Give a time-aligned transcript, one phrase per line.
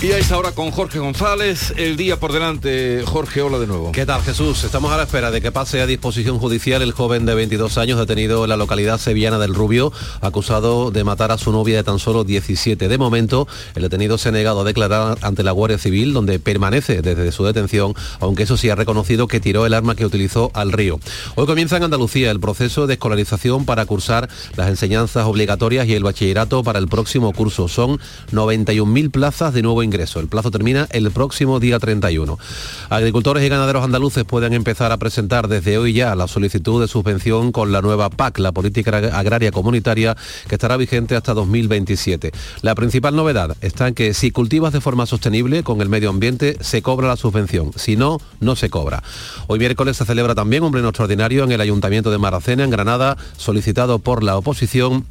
[0.00, 3.02] Y a esta hora con Jorge González, el día por delante.
[3.04, 3.90] Jorge, hola de nuevo.
[3.90, 4.62] ¿Qué tal Jesús?
[4.62, 7.98] Estamos a la espera de que pase a disposición judicial el joven de 22 años
[7.98, 11.98] detenido en la localidad sevillana del Rubio, acusado de matar a su novia de tan
[11.98, 12.86] solo 17.
[12.86, 17.02] De momento, el detenido se ha negado a declarar ante la Guardia Civil, donde permanece
[17.02, 20.70] desde su detención, aunque eso sí ha reconocido que tiró el arma que utilizó al
[20.70, 21.00] río.
[21.34, 26.04] Hoy comienza en Andalucía el proceso de escolarización para cursar las enseñanzas obligatorias y el
[26.04, 27.66] bachillerato para el próximo curso.
[27.66, 27.98] Son
[28.30, 30.20] 91.000 plazas de nuevo ingreso.
[30.20, 32.38] El plazo termina el próximo día 31.
[32.88, 37.52] Agricultores y ganaderos andaluces pueden empezar a presentar desde hoy ya la solicitud de subvención
[37.52, 40.16] con la nueva PAC, la Política Agraria Comunitaria,
[40.46, 42.32] que estará vigente hasta 2027.
[42.62, 46.56] La principal novedad está en que si cultivas de forma sostenible con el medio ambiente,
[46.60, 47.72] se cobra la subvención.
[47.76, 49.02] Si no, no se cobra.
[49.46, 53.16] Hoy miércoles se celebra también un pleno extraordinario en el Ayuntamiento de Maracena, en Granada,
[53.36, 55.06] solicitado por la oposición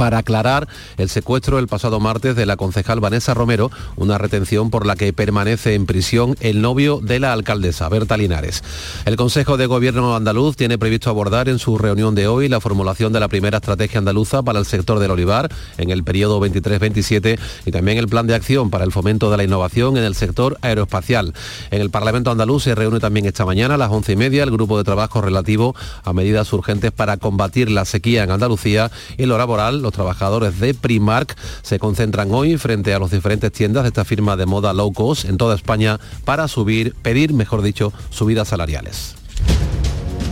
[0.00, 4.86] para aclarar el secuestro el pasado martes de la concejal Vanessa Romero, una retención por
[4.86, 8.64] la que permanece en prisión el novio de la alcaldesa, Berta Linares.
[9.04, 13.12] El Consejo de Gobierno andaluz tiene previsto abordar en su reunión de hoy la formulación
[13.12, 17.70] de la primera estrategia andaluza para el sector del olivar en el periodo 23-27 y
[17.70, 21.34] también el plan de acción para el fomento de la innovación en el sector aeroespacial.
[21.70, 24.50] En el Parlamento andaluz se reúne también esta mañana a las once y media el
[24.50, 29.36] grupo de trabajo relativo a medidas urgentes para combatir la sequía en Andalucía y lo
[29.36, 34.04] laboral los trabajadores de Primark se concentran hoy frente a las diferentes tiendas de esta
[34.04, 39.16] firma de moda low cost en toda España para subir, pedir, mejor dicho, subidas salariales.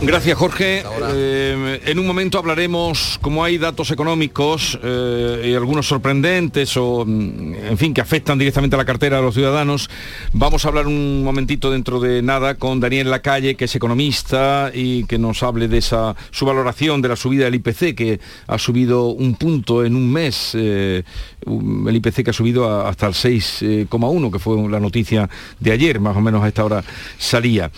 [0.01, 0.81] Gracias, Jorge.
[1.13, 7.55] Eh, en un momento hablaremos, como hay datos económicos eh, y algunos sorprendentes o, mm,
[7.55, 9.89] en fin, que afectan directamente a la cartera de los ciudadanos,
[10.31, 15.03] vamos a hablar un momentito dentro de nada con Daniel Lacalle, que es economista y
[15.03, 19.07] que nos hable de esa su valoración de la subida del IPC, que ha subido
[19.07, 21.03] un punto en un mes, eh,
[21.45, 25.29] el IPC que ha subido hasta el 6,1, que fue la noticia
[25.59, 26.83] de ayer, más o menos a esta hora
[27.17, 27.69] salía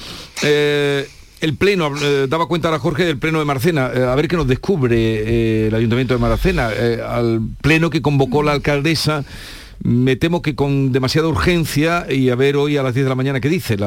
[1.42, 4.38] el Pleno, eh, daba cuenta ahora Jorge del Pleno de Marcena, eh, a ver qué
[4.38, 6.70] nos descubre eh, el Ayuntamiento de Maracena,
[7.08, 9.24] al Pleno que convocó la alcaldesa,
[9.84, 13.16] me temo que con demasiada urgencia y a ver hoy a las 10 de la
[13.16, 13.78] mañana qué dice,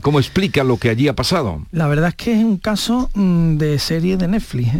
[0.00, 1.62] cómo explica lo que allí ha pasado.
[1.70, 4.70] La verdad es que es un caso mm, de serie de Netflix.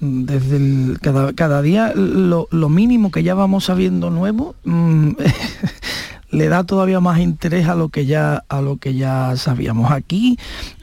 [0.00, 0.96] Desde
[1.34, 5.10] cada, día lo, mínimo que ya vamos sabiendo nuevo mm,
[6.30, 9.90] le da todavía más interés a lo que ya a lo que ya sabíamos.
[9.90, 10.38] Aquí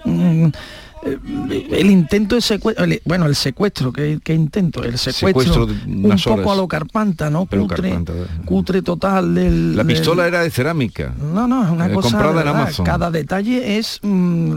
[0.05, 0.47] mm,
[1.05, 4.83] el intento de secuestro, bueno, el secuestro, ¿qué, intento?
[4.83, 7.45] El secuestro, un poco a lo carpanta, ¿no?
[7.45, 8.03] Cutre, eh.
[8.45, 9.75] cutre total del...
[9.75, 11.13] La pistola era de cerámica.
[11.33, 12.09] No, no, es una eh, cosa...
[12.09, 12.85] Comprada en Amazon.
[12.85, 13.99] Cada detalle es...
[14.01, 14.55] Mm,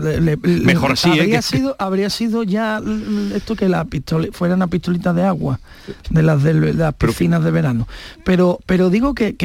[0.65, 2.81] Mejor así, habría, sido, habría sido ya
[3.35, 5.61] esto que la pistola fuera una pistolita de agua,
[6.09, 7.87] de las, de, las piscinas de verano.
[8.25, 9.37] Pero, pero digo que...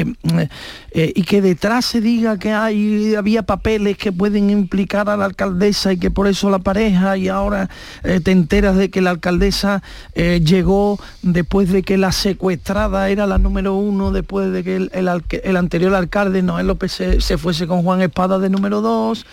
[0.94, 5.92] y que detrás se diga que hay había papeles que pueden implicar a la alcaldesa
[5.92, 7.68] y que por eso la pareja y ahora
[8.02, 9.82] eh, te enteras de que la alcaldesa
[10.14, 15.56] eh, llegó después de que la secuestrada era la número uno, después de que el,
[15.56, 19.26] anterior alcalde Noel López se, fuese con Juan Espada de número dos.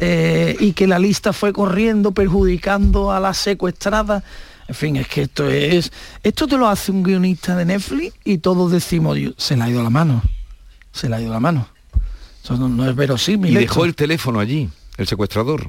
[0.00, 4.22] Eh, y que la lista fue corriendo perjudicando a la secuestrada.
[4.68, 5.90] En fin, es que esto es.
[6.22, 9.82] Esto te lo hace un guionista de Netflix y todos decimos, se le ha ido
[9.82, 10.22] la mano.
[10.92, 11.66] Se le ha ido la mano.
[12.44, 13.52] Eso no, es verosímil.
[13.52, 15.68] Y dejó el teléfono allí, el secuestrador.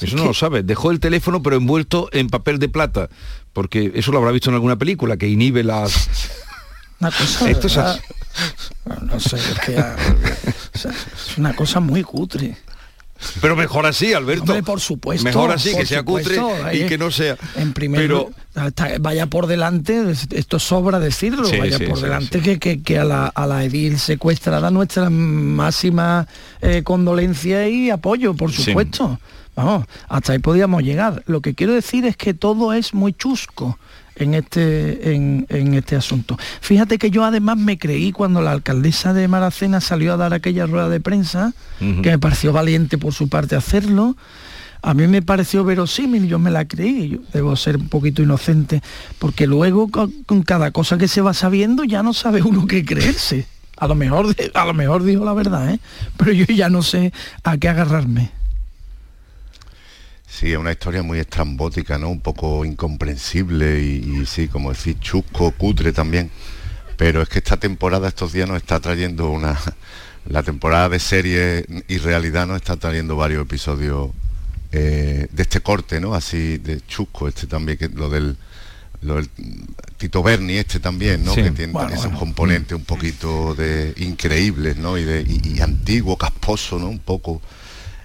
[0.00, 0.62] Eso no lo sabe.
[0.62, 3.08] Dejó el teléfono pero envuelto en papel de plata,
[3.52, 6.08] porque eso lo habrá visto en alguna película, que inhibe las...
[7.00, 7.76] Una cosa, Esto es,
[9.02, 12.56] no sé, es, que, es una cosa muy cutre.
[13.40, 14.62] Pero mejor así, Alberto.
[14.64, 15.24] por supuesto.
[15.24, 16.38] Mejor así, que sea cutre
[16.72, 17.36] y que no sea.
[17.56, 18.12] En primer
[19.00, 23.64] vaya por delante, esto sobra decirlo, vaya por delante que, que, a, la, a la
[23.64, 26.26] edil secuestrada nuestra máxima
[26.60, 29.18] eh, condolencia y apoyo, por supuesto.
[29.58, 31.24] Vamos, hasta ahí podíamos llegar.
[31.26, 33.76] Lo que quiero decir es que todo es muy chusco
[34.14, 36.38] en este, en, este asunto.
[36.60, 40.66] Fíjate que yo además me creí cuando la alcaldesa de Maracena salió a dar aquella
[40.66, 44.16] rueda de prensa, que me pareció valiente por su parte hacerlo,
[44.80, 48.80] a mí me pareció verosímil, yo me la creí, yo debo ser un poquito inocente,
[49.18, 53.48] porque luego con, cada cosa que se va sabiendo ya no sabe uno qué creerse.
[53.76, 55.80] A lo mejor, a lo mejor dijo la verdad, ¿eh?
[56.16, 57.12] pero yo ya no sé
[57.42, 58.37] a qué agarrarme.
[60.28, 62.10] Sí, es una historia muy estrambótica, ¿no?
[62.10, 66.30] Un poco incomprensible y, sí, como decir, chusco, cutre también.
[66.96, 69.58] Pero es que esta temporada, estos días, nos está trayendo una...
[70.26, 74.10] La temporada de serie y realidad nos está trayendo varios episodios
[74.72, 76.12] eh, de este corte, ¿no?
[76.12, 78.36] Así de chusco, este también, que lo del
[79.96, 81.34] Tito Berni este también, ¿no?
[81.34, 84.98] que tiene un componente un poquito de increíble, ¿no?
[84.98, 86.88] Y, de, y antiguo, casposo, ¿no?
[86.88, 87.40] Un poco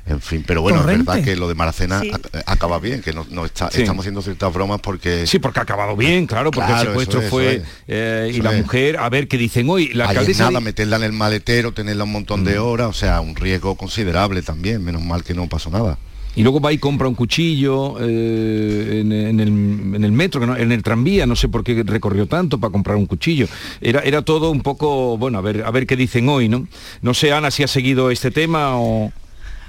[0.06, 2.02] en fin, pero bueno, es verdad que lo de Maracena
[2.46, 5.26] acaba bien, que no, está, estamos haciendo ciertas bromas porque...
[5.26, 7.64] Sí, porque ha acabado bien, claro, porque el secuestro fue...
[7.88, 9.94] Eh, y la mujer, a ver qué dicen hoy.
[9.94, 10.46] La alcaldesa...
[10.46, 12.64] nada, meterla en el maletero, tenerla un montón de mm.
[12.64, 15.98] horas, o sea, un riesgo considerable también, menos mal que no pasó nada.
[16.36, 21.36] Y luego va y compra un cuchillo eh, en, el, metro, en el tranvía, no
[21.36, 23.48] sé por qué recorrió tanto para comprar un cuchillo.
[23.82, 26.68] Era, era todo un poco, bueno, a ver, a ver qué dicen hoy, ¿no?
[27.02, 29.12] No sé, Ana, si ha seguido este tema o...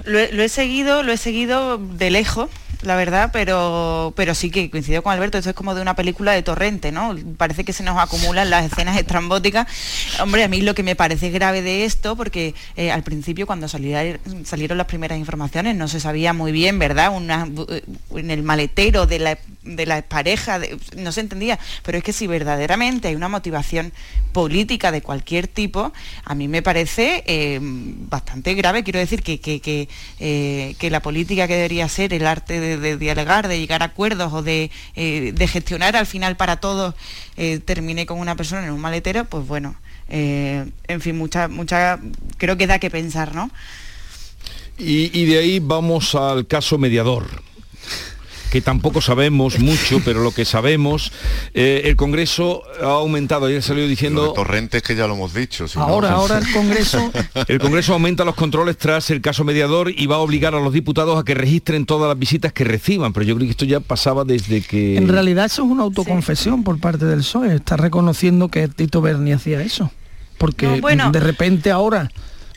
[0.04, 2.50] Lo he, seguido, lo he seguido de lejos,
[2.82, 6.32] la verdad, pero, pero sí que coincido con Alberto, esto es como de una película
[6.32, 7.16] de torrente, ¿no?
[7.36, 9.66] Parece que se nos acumulan las escenas estrambóticas.
[10.20, 13.68] Hombre, a mí lo que me parece grave de esto, porque eh, al principio cuando
[13.68, 17.14] salieron, salieron las primeras informaciones no se sabía muy bien, ¿verdad?
[17.14, 17.48] Una,
[18.14, 20.60] en el maletero de la, de pareja,
[20.96, 23.92] no se entendía, pero es que si verdaderamente hay una motivación
[24.32, 25.92] política de cualquier tipo,
[26.24, 29.88] a mí me parece eh, bastante grave, quiero decir que, que,
[30.20, 33.86] eh, que la política que debería ser el arte de de, dialogar, de llegar a
[33.86, 36.94] acuerdos o de, eh, gestionar al final para todos,
[37.64, 39.76] termine con una persona en un maletero, pues bueno,
[40.08, 41.98] en fin, mucha, mucha,
[42.36, 43.50] creo que da que pensar, ¿no?
[44.78, 47.26] y de ahí vamos al caso mediador
[48.54, 51.10] que tampoco sabemos mucho, pero lo que sabemos,
[51.54, 54.32] eh, el Congreso ha aumentado, ayer salió diciendo...
[54.32, 55.66] torrentes que ya lo hemos dicho.
[55.74, 57.10] ahora, ahora el Congreso...
[57.48, 60.72] el Congreso aumenta los controles tras el caso mediador y va a obligar a los
[60.72, 63.80] diputados a que registren todas las visitas que reciban, pero yo creo que esto ya
[63.80, 64.98] pasaba desde que...
[64.98, 69.32] En realidad eso es una autoconfesión por parte del PSOE, está reconociendo que Tito Berni
[69.32, 69.90] hacía eso,
[70.38, 72.08] porque de repente ahora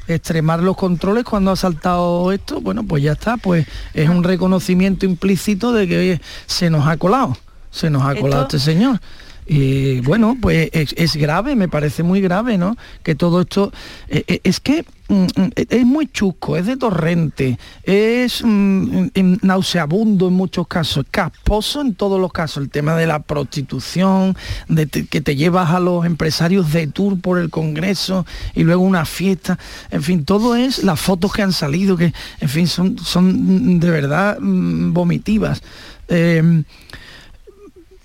[0.07, 5.06] extremar los controles cuando ha saltado esto, bueno, pues ya está, pues es un reconocimiento
[5.06, 7.38] implícito de que oye, se nos ha colado,
[7.71, 9.00] se nos ha colado este señor.
[9.48, 12.76] Y bueno, pues es, grave, me parece muy grave, ¿no?
[13.02, 13.72] Que todo esto,
[14.10, 19.08] eh, eh, es que mm, mm, es muy chusco, es de torrente, es mm,
[19.42, 24.36] nauseabundo en muchos casos, casposo en todos los casos, el tema de la prostitución,
[24.68, 29.06] de que te llevas a los empresarios de tour por el Congreso y luego una
[29.06, 29.58] fiesta,
[29.92, 33.90] en fin, todo es las fotos que han salido, que en fin, son, son de
[33.90, 35.62] verdad vomitivas.
[36.10, 36.66] Em,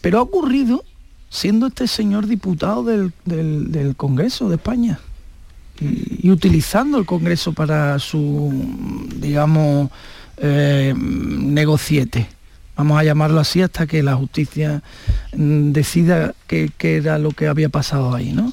[0.01, 0.85] pero ha ocurrido
[1.33, 5.01] siendo este señor diputado del, Congreso de España
[5.81, 8.53] y, utilizando el Congreso para su,
[9.17, 9.91] digamos,
[10.37, 12.29] eh, negociete.
[12.77, 14.83] Vamos a llamarlo así hasta que la justicia
[15.35, 18.53] mm, decida qué, era lo que había pasado ahí, ¿no?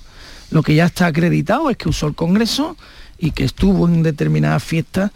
[0.50, 2.78] Lo que ya está acreditado es que usó el Congreso
[3.18, 5.12] y que estuvo en determinadas fiestas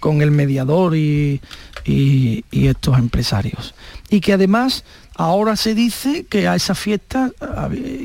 [0.00, 1.40] con el mediador y,
[1.84, 3.74] y, estos empresarios.
[4.10, 4.84] Y que además
[5.20, 7.30] ahora se dice que a esa fiesta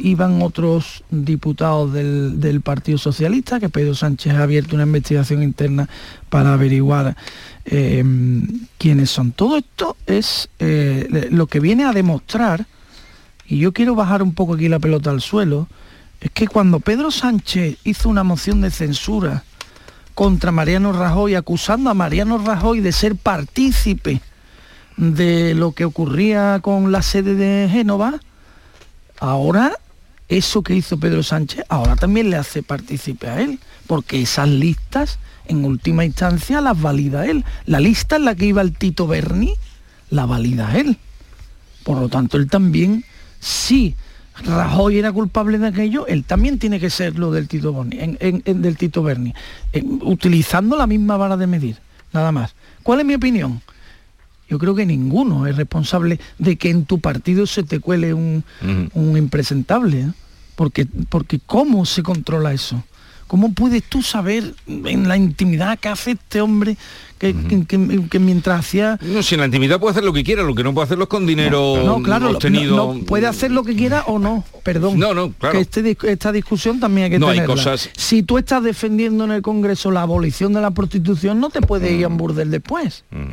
[0.03, 5.87] iban otros diputados del, Partido Socialista, que Pedro Sánchez ha abierto una investigación interna
[6.29, 7.15] para averiguar
[7.63, 9.31] em, quiénes son.
[9.31, 12.65] Todo esto es eh, lo que viene a demostrar,
[13.47, 15.69] y yo quiero bajar un poco aquí la pelota al suelo,
[16.19, 19.45] es que cuando Pedro Sánchez hizo una moción de censura
[20.15, 24.19] contra Mariano Rajoy, acusando a Mariano Rajoy de ser partícipe
[24.97, 28.19] de lo que ocurría con la sede de Génova,
[29.19, 29.73] ahora
[30.27, 35.19] eso que hizo Pedro Sánchez, ahora también le hace partícipe a él, porque esas listas,
[35.47, 37.45] en última instancia, las valida él.
[37.65, 39.53] La lista en la que iba el Tito Berni,
[40.09, 40.97] la valida él.
[41.83, 43.05] Por lo tanto, él también,
[43.39, 43.95] sí
[44.43, 48.61] Rajoy era culpable de aquello, él también tiene que ser lo del Tito Berni, en,
[48.61, 49.33] del Tito Berni,
[50.01, 51.77] utilizando la misma vara de medir,
[52.11, 52.53] nada más.
[52.83, 53.61] ¿Cuál es mi opinión?
[54.49, 58.43] Yo creo que ninguno es responsable de que en tu partido se te cuele un,
[58.95, 60.11] impresentable, ¿eh?
[60.55, 62.83] porque, porque ¿cómo se controla eso?
[63.27, 66.77] ¿Cómo puedes tú saber en la intimidad que hace este hombre
[67.17, 68.99] que, mientras hacía...
[69.01, 71.05] No, si en la intimidad puede hacer lo que quiera, lo que no puede hacerlo
[71.05, 72.99] es con dinero no, claro, obtenido...
[73.07, 74.99] puede hacer lo que quiera o no, perdón.
[74.99, 75.53] No, no, claro.
[75.53, 77.89] Que este, esta discusión también hay que no, Hay cosas...
[77.97, 81.91] Si tú estás defendiendo en el Congreso la abolición de la prostitución, no te puedes
[81.91, 83.05] ir a un burdel después.
[83.09, 83.31] Mm.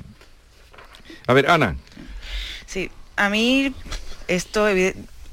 [1.26, 1.76] A ver, Ana.
[2.66, 3.74] Sí, a mí
[4.28, 4.66] esto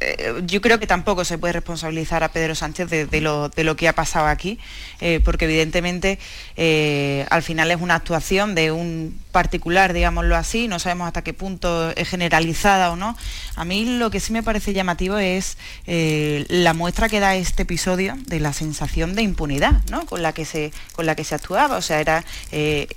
[0.02, 3.94] eh, yo creo que tampoco se puede responsabilizar a Pedro Sánchez de, lo, que ha
[3.94, 4.58] pasado aquí,
[5.02, 6.20] eh, porque evidentemente
[6.56, 11.34] eh, al final es una actuación de un particular, digámoslo así, no sabemos hasta qué
[11.34, 13.18] punto es generalizada o no.
[13.56, 18.16] A mí lo que sí me parece llamativo es la muestra que da este episodio
[18.28, 21.78] de la sensación de impunidad con, la que se, con la que se actuaba.
[21.78, 22.24] O sea, eran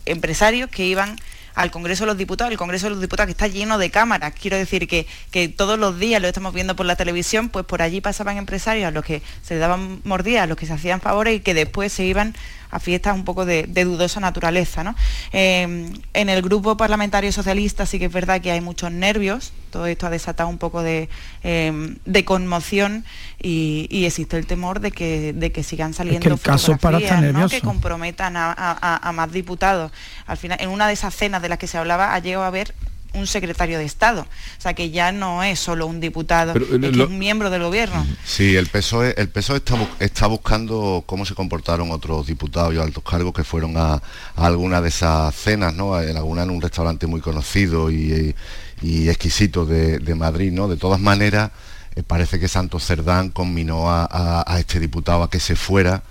[0.05, 1.17] empresarios que iban
[1.55, 4.33] al Congreso de los Diputados, el Congreso de los Diputados que está lleno de cámaras,
[4.41, 7.83] quiero decir que, que todos los días lo estamos viendo por la televisión, pues por
[7.83, 11.37] allí pasaban empresarios a los que se daban mordidas, a los que se hacían favores
[11.37, 12.35] y que después se iban
[12.73, 14.83] a fiestas un poco de, dudosa naturaleza.
[14.83, 14.97] ¿no?
[15.33, 19.87] Eh, en el grupo parlamentario socialista sí que es verdad que hay muchos nervios, todo
[19.87, 21.09] esto ha desatado un poco de,
[21.45, 23.05] eh, conmoción
[23.41, 29.13] y, existe el temor de que, de que sigan saliendo caso para que comprometan a,
[29.15, 29.93] más diputados.
[30.27, 32.49] Al final, en una de esas cenas de las que se hablaba, ha llegado a
[32.49, 32.75] haber
[33.15, 34.23] un secretario de Estado.
[34.23, 38.07] O sea, que ya no es solo un diputado, es, un miembro del gobierno.
[38.25, 43.05] Sí, el PSOE, el PSOE está, está, buscando cómo se comportaron otros diputados y altos
[43.05, 44.03] cargos que fueron a,
[44.37, 46.01] alguna de esas cenas, ¿no?
[46.01, 48.35] En alguna en un restaurante muy conocido y,
[48.83, 50.69] exquisito de, Madrid, ¿no?
[50.69, 51.51] De todas maneras,
[51.95, 56.03] eh, parece que Santos Cerdán combinó a, este diputado a que se fuera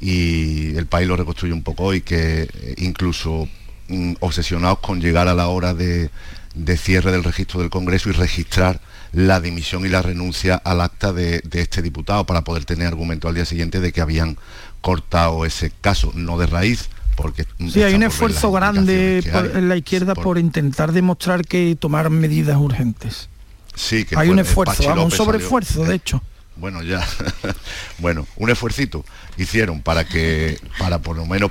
[0.00, 3.48] y el país lo reconstruye un poco y que eh, incluso
[3.88, 6.10] mm, obsesionados con llegar a la hora de,
[6.54, 8.80] de cierre del registro del Congreso y registrar
[9.12, 13.34] la dimisión y la renuncia al acta de, este diputado para poder tener argumento al
[13.34, 14.36] día siguiente de que habían
[14.80, 17.44] cortado ese caso, no de raíz, porque...
[17.72, 19.18] Sí, hay un esfuerzo grande
[19.54, 20.38] en la izquierda por...
[20.38, 23.28] intentar demostrar que tomar medidas urgentes.
[23.74, 26.22] Sí, que hay un esfuerzo, un sobreesfuerzo, de hecho.
[26.56, 27.06] Bueno, ya,
[27.98, 29.04] bueno, un esfuercito
[29.38, 31.50] hicieron para que, para por lo menos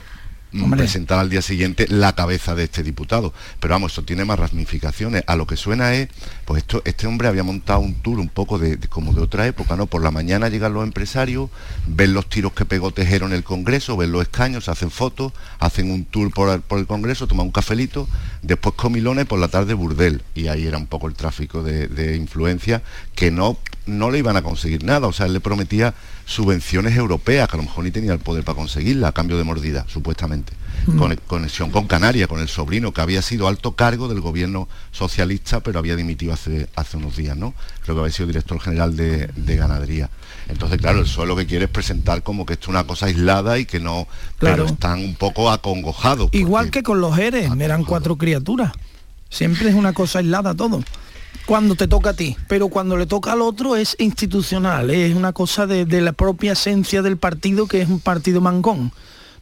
[0.71, 3.33] presentar al día siguiente la cabeza de este diputado.
[3.59, 5.23] Pero vamos, eso tiene más ramificaciones.
[5.27, 6.09] A lo que suena es,
[6.45, 9.75] pues esto, este hombre había montado un tour un poco de, como de otra época,
[9.75, 9.85] ¿no?
[9.85, 11.49] Por la mañana llegan los empresarios,
[11.87, 15.91] ven los tiros que pegó Tejero en el Congreso, ven los escaños, hacen fotos, hacen
[15.91, 18.07] un tour por, el Congreso, toman un cafelito,
[18.41, 20.23] después comilones por la tarde burdel.
[20.35, 22.81] Y ahí era un poco el tráfico de, de influencia
[23.15, 25.07] que no, no le iban a conseguir nada.
[25.07, 25.93] O sea, él le prometía
[26.25, 29.43] subvenciones europeas, que a lo mejor ni tenía el poder para conseguirla, a cambio de
[29.43, 30.53] mordida, supuestamente.
[30.97, 35.59] Con, conexión con Canarias, con el sobrino, que había sido alto cargo del gobierno socialista,
[35.59, 37.53] pero había dimitido hace, hace unos días, ¿no?
[37.83, 40.09] Creo que había sido director general de, ganadería.
[40.47, 43.07] Entonces, claro, el suelo lo que quiere es presentar como que esto es una cosa
[43.07, 44.07] aislada y que no,
[44.37, 44.55] claro.
[44.55, 46.29] pero están un poco acongojados.
[46.31, 48.71] Igual que con los Eres, eran cuatro criaturas.
[49.29, 50.81] Siempre es una cosa aislada todo
[51.49, 55.33] cuando te toca a ti, pero cuando le toca al otro es institucional, es una
[55.33, 58.91] cosa de, la propia esencia del partido que es un partido mangón,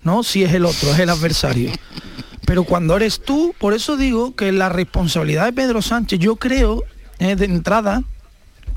[0.04, 0.24] ¿no?
[0.24, 1.70] Si es el otro, es el adversario.
[2.46, 6.82] Pero cuando eres tú, por eso digo que la responsabilidad de Pedro Sánchez, yo creo,
[7.20, 8.04] eh, de entrada,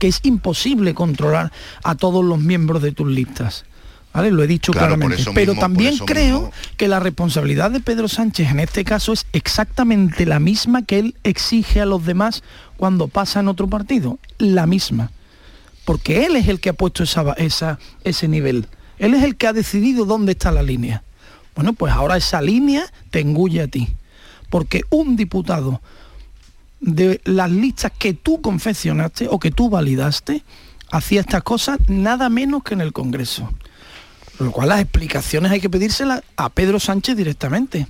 [0.01, 1.53] que es imposible controlar
[1.85, 3.65] a todos los miembros de tus listas.
[4.13, 5.25] Lo he dicho claramente.
[5.35, 10.41] Pero también creo que la responsabilidad de Pedro Sánchez en este caso es exactamente la
[10.41, 12.43] misma que él exige a los demás
[12.77, 14.19] cuando pasa en otro partido.
[14.39, 15.13] La misma.
[15.85, 18.67] Porque él es el que ha puesto esa, esa, ese nivel.
[18.99, 21.03] Él es el que ha decidido dónde está la línea.
[21.55, 23.89] Bueno, pues ahora esa línea te engulle a ti.
[24.51, 25.81] Porque un diputado
[26.81, 30.43] de las listas que tú confeccionaste o que tú validaste,
[30.91, 33.51] hacía estas cosas nada menos que en el Congreso.
[34.41, 37.87] Con lo cual las explicaciones hay que pedírselas a Pedro Sánchez directamente.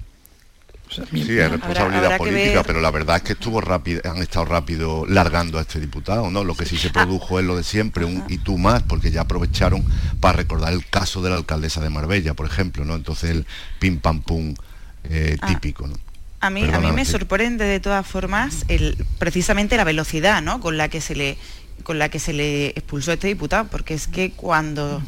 [0.90, 5.58] sí, es responsabilidad política, pero la verdad es que estuvo rápido, han estado rápido largando
[5.58, 6.42] a este diputado, ¿no?
[6.42, 6.92] Lo que sí se ah.
[6.92, 9.84] produjo es lo de siempre, un y tú más, porque ya aprovecharon
[10.18, 12.96] para recordar el caso de la alcaldesa de Marbella, por ejemplo, ¿no?
[12.96, 13.46] Entonces el
[13.78, 14.56] pim pam pum
[15.04, 15.46] eh, ah.
[15.46, 15.94] típico, ¿no?
[16.40, 20.58] A mí, a mí me sorprende de todas formas el, precisamente la velocidad ¿no?
[20.58, 21.36] con la que se le
[21.82, 25.02] con la que se le expulsó a este diputado, porque es que cuando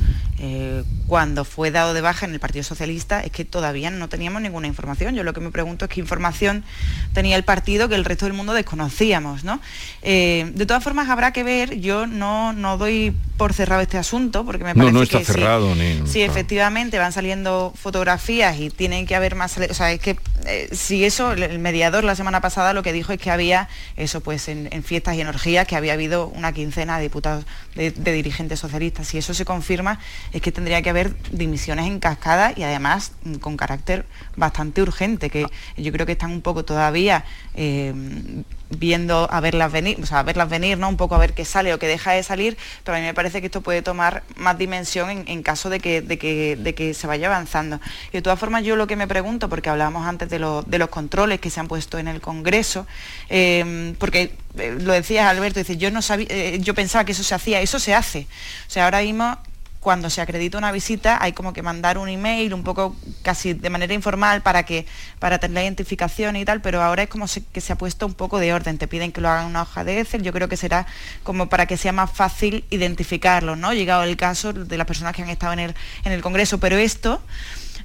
[0.44, 4.42] eh, cuando fue dado de baja en el Partido Socialista es que todavía no teníamos
[4.42, 5.14] ninguna información.
[5.14, 6.64] Yo lo que me pregunto es qué información
[7.12, 9.44] tenía el partido que el resto del mundo desconocíamos.
[9.44, 9.61] ¿no?
[10.02, 14.44] Eh, de todas formas habrá que ver, yo no, no doy por cerrado este asunto,
[14.44, 19.14] porque me parece no, está cerrado, si, si efectivamente van saliendo fotografías y tienen que
[19.14, 19.56] haber más...
[19.58, 23.12] O sea, es que eh, si eso, el mediador la semana pasada lo que dijo
[23.12, 27.04] es que había, eso pues en, fiestas y energías, que había habido una quincena de
[27.04, 27.44] diputados,
[27.76, 29.06] de, de dirigentes socialistas.
[29.06, 30.00] Si eso se confirma,
[30.32, 35.30] es que tendría que haber dimisiones en cascada y además mm, con carácter bastante urgente,
[35.30, 35.46] que
[35.76, 37.24] yo creo que están un poco todavía
[37.54, 37.92] eh,
[38.78, 40.88] viendo a verlas venir, o sea, a verlas venir, ¿no?
[40.88, 43.14] Un poco a ver qué sale o qué deja de salir, pero a mí me
[43.14, 47.26] parece que esto puede tomar más dimensión en, caso de que, de, que, se vaya
[47.26, 47.80] avanzando.
[48.08, 51.40] Y de todas formas, yo lo que me pregunto, porque hablábamos antes de, los controles
[51.40, 52.86] que se han puesto en el Congreso,
[53.28, 57.34] eh, porque eh, lo decías Alberto, dice, yo no sabía, yo pensaba que eso se
[57.34, 58.26] hacía, eso se hace.
[58.68, 59.38] O sea, ahora mismo
[59.82, 63.68] cuando se acredita una visita hay como que mandar un email un poco casi de
[63.68, 64.86] manera informal para que
[65.18, 68.14] para tener la identificación y tal, pero ahora es como que se ha puesto un
[68.14, 70.56] poco de orden, te piden que lo hagan una hoja de Excel, yo creo que
[70.56, 70.86] será
[71.24, 73.72] como para que sea más fácil identificarlo, ¿no?
[73.72, 75.74] Llegado el caso de las personas que han estado en el,
[76.04, 77.20] en el Congreso, pero esto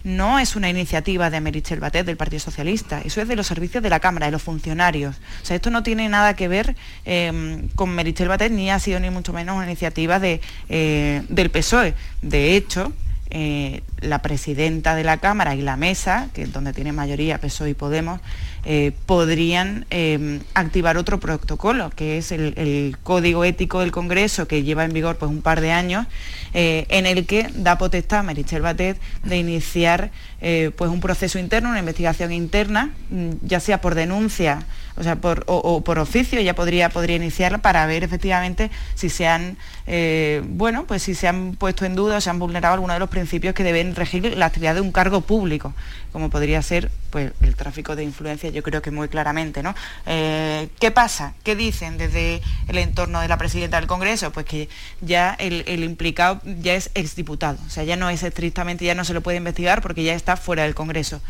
[0.08, 3.84] no es una iniciativa de Merichel Batet del Partido Socialista, eso es de los servicios
[3.84, 5.18] de la Cámara, de los funcionarios.
[5.44, 9.02] O sea, esto no tiene nada que ver em, con Merichel Batet ni ha sido
[9.02, 11.94] ni mucho menos una iniciativa de, eh, del PSOE.
[12.22, 12.94] De hecho,
[13.30, 17.72] eh, la presidenta de la Cámara y la mesa, que es donde tiene mayoría PSOE
[17.72, 18.22] y Podemos,
[18.70, 24.84] eh, podrían eh, activar otro protocolo, que es el, Código Ético del Congreso, que lleva
[24.84, 26.06] en vigor pues, un par de años,
[26.54, 31.80] en el que da potestad a Merichel Batet de iniciar pues, un proceso interno, una
[31.80, 34.66] investigación interna, mm, ya sea por denuncia
[34.98, 39.28] o sea, por, o, por oficio ya podría, podría iniciarla para ver efectivamente si se
[39.28, 42.96] han, eh, bueno, pues si se han puesto en duda o se han vulnerado algunos
[42.96, 45.74] de los principios que deben regir la actividad de un cargo público,
[46.12, 49.76] como podría ser pues, el tráfico de influencia, yo creo que muy claramente, ¿no?
[50.08, 51.34] Eh, ¿Qué pasa?
[51.44, 54.32] ¿Qué dicen desde el entorno de la presidenta del Congreso?
[54.32, 54.68] Pues que
[55.00, 59.14] ya el, implicado ya es exdiputado, o sea, ya no es estrictamente, ya no se
[59.14, 61.22] lo puede investigar porque ya está fuera del Congreso.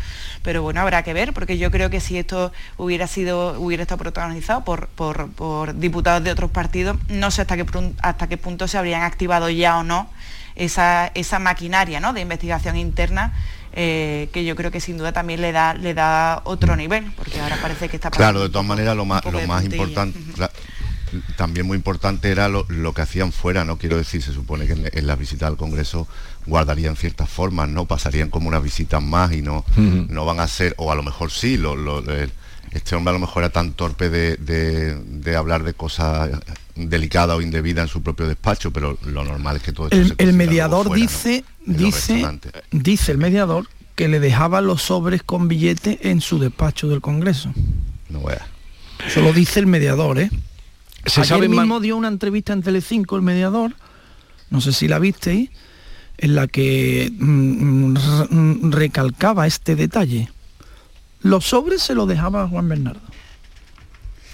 [0.42, 4.00] Pero bueno, habrá que ver, porque yo creo que si esto hubiera sido hubiera estado
[4.00, 7.66] protagonizado por, diputados de otros partidos, no sé hasta qué,
[8.02, 10.10] hasta qué punto se habrían activado ya o no
[10.56, 12.14] esa, esa maquinaria ¿no?
[12.14, 13.34] de investigación interna
[13.80, 17.40] eh, que yo creo que sin duda también le da, le da otro nivel, porque
[17.40, 18.10] ahora parece que está...
[18.10, 20.20] Claro, de todas maneras lo más, lo más importante...
[21.36, 23.78] también muy importante era lo, que hacían fuera, ¿no?
[23.78, 26.08] Quiero decir, se supone que en, la visita al Congreso
[26.48, 27.86] guardarían ciertas formas, ¿no?
[27.86, 31.30] Pasarían como unas visitas más y no, no van a ser, o a lo mejor
[31.30, 31.76] sí, lo,
[32.72, 36.30] este hombre a lo mejor era tan torpe de, hablar de cosas
[36.76, 40.34] delicadas o indebidas en su propio despacho, pero lo normal es que todo esto el,
[40.34, 42.40] mediador dice, dice,
[42.72, 47.52] dice el mediador que le dejaba los sobres con billetes en su despacho del Congreso.
[48.10, 48.36] No voy
[49.06, 50.30] Eso lo dice el mediador, ¿eh?
[51.06, 53.74] Se Ayer mismo dio una entrevista en Telecinco el mediador,
[54.50, 55.50] no sé si la visteis,
[56.18, 57.98] en la que mm,
[58.30, 60.30] mm, recalcaba este detalle
[61.28, 63.02] los sobres se los dejaba a Juan Bernardo.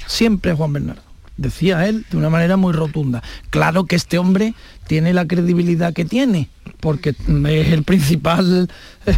[0.07, 1.01] Siempre a Juan Bernardo.
[1.35, 3.23] Decía él de una manera muy rotunda.
[3.49, 4.53] Claro que este hombre
[4.85, 8.69] tiene la credibilidad que tiene, porque es el principal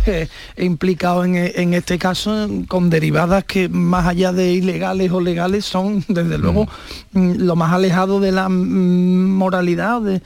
[0.05, 6.05] eh, implicado en, este caso con derivadas que más allá de ilegales o legales son
[6.07, 6.67] desde luego
[7.11, 7.33] mm.
[7.39, 10.21] Lo más alejado de la mm, moralidad eh,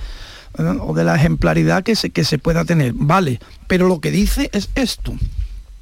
[0.82, 2.94] o de la ejemplaridad que se, que se pueda tener.
[2.94, 5.16] Vale, pero lo que dice es esto.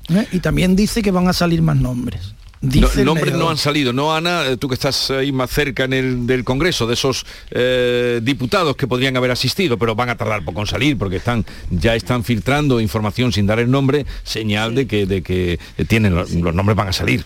[0.10, 0.28] ¿Eh?
[0.32, 2.34] Y también dice que van a salir más nombres.
[2.62, 4.46] nombres no han salido, ¿no, Ana?
[4.48, 8.76] Eh, tú que estás ahí más cerca en el, del Congreso, de esos eh, diputados
[8.76, 12.24] que podrían haber asistido, pero van a tardar poco en salir porque están, ya están
[12.24, 16.88] filtrando información sin dar el nombre, señal de, que, de que tienen los nombres van
[16.88, 17.26] a salir.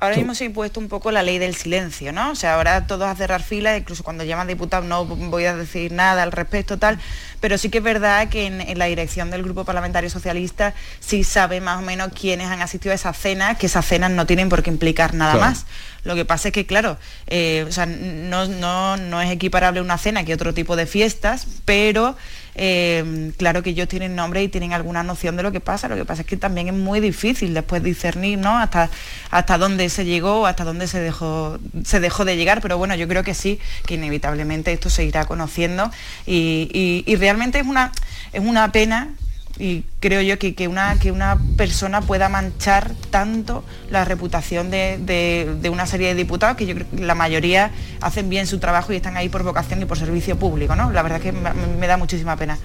[0.00, 2.30] Ahora mismo se ha impuesto un poco la ley del silencio, ¿no?
[2.30, 5.92] O sea, ahora todos a cerrar filas, incluso cuando llaman diputados no voy a decir
[5.92, 6.98] nada al respecto, tal,
[7.40, 11.60] pero sí que es verdad que en, la dirección del Grupo Parlamentario Socialista sí sabe
[11.60, 14.62] más o menos quiénes han asistido a esa cena, que esas cenas no tienen por
[14.62, 15.66] qué implicar nada más.
[16.04, 19.98] Lo que pasa es que, claro, eh, o sea, no, no, no es equiparable una
[19.98, 22.16] cena que otro tipo de fiestas, pero
[22.54, 25.96] eh, claro que ellos tienen nombre y tienen alguna noción de lo que pasa, lo
[25.96, 28.58] que pasa es que también es muy difícil después discernir ¿no?
[28.58, 28.90] hasta,
[29.30, 33.06] hasta dónde se llegó, hasta dónde se dejó, se dejó de llegar, pero bueno, yo
[33.06, 35.90] creo que sí, que inevitablemente esto se irá conociendo.
[36.26, 37.92] Y, y realmente es una,
[38.32, 39.14] es una pena
[39.58, 45.86] y creo yo que, una, que una persona pueda manchar tanto la reputación de, una
[45.86, 49.16] serie de diputados que yo creo que la mayoría hacen bien su trabajo y están
[49.16, 50.90] ahí por vocación y por servicio público, ¿no?
[50.92, 52.58] La verdad es que me, da muchísima pena.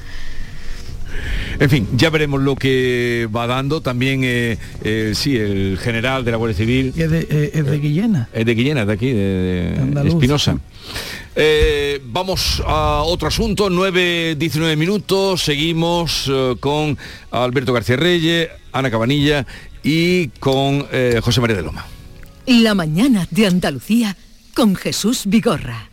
[1.59, 3.81] En fin, ya veremos lo que va dando.
[3.81, 6.93] También, eh, eh, sí, el general de la Guardia Civil.
[6.95, 8.29] Es de, eh, de Guillena.
[8.33, 9.73] Es de Guillena, de aquí, de,
[10.05, 10.57] Espinosa.
[11.35, 16.97] Eh, vamos a otro asunto, 9, 19 minutos, seguimos eh, con
[17.29, 19.45] Alberto García Reyes, Ana Cabanilla
[19.83, 21.85] y con eh, José María de Loma.
[22.45, 24.15] La mañana de Andalucía
[24.53, 25.89] con Jesús Vigorra.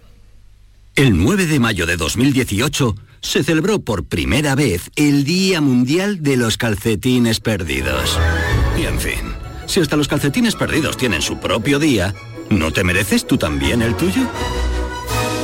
[0.94, 6.36] El 9 de mayo de 2018 se celebró por primera vez el Día Mundial de
[6.36, 8.18] los Calcetines Perdidos.
[8.78, 9.34] Y en fin,
[9.66, 12.14] si hasta los calcetines perdidos tienen su propio día,
[12.50, 14.28] ¿no te mereces tú también el tuyo?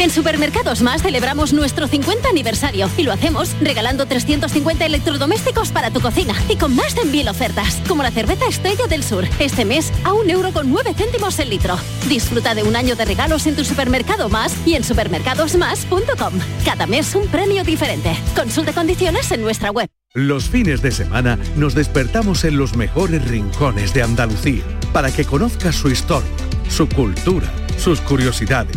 [0.00, 6.00] En Supermercados Más celebramos nuestro 50 aniversario y lo hacemos regalando 350 electrodomésticos para tu
[6.00, 9.92] cocina y con más de mil ofertas, como la cerveza Estrella del Sur, este mes
[10.02, 11.78] a un euro con 9 céntimos el litro.
[12.08, 16.34] Disfruta de un año de regalos en tu supermercado más y en supermercadosmás.com.
[16.64, 18.14] Cada mes un premio diferente.
[18.34, 19.88] Consulta condiciones en nuestra web.
[20.12, 25.76] Los fines de semana nos despertamos en los mejores rincones de Andalucía para que conozcas
[25.76, 26.28] su historia,
[26.68, 28.76] su cultura, sus curiosidades,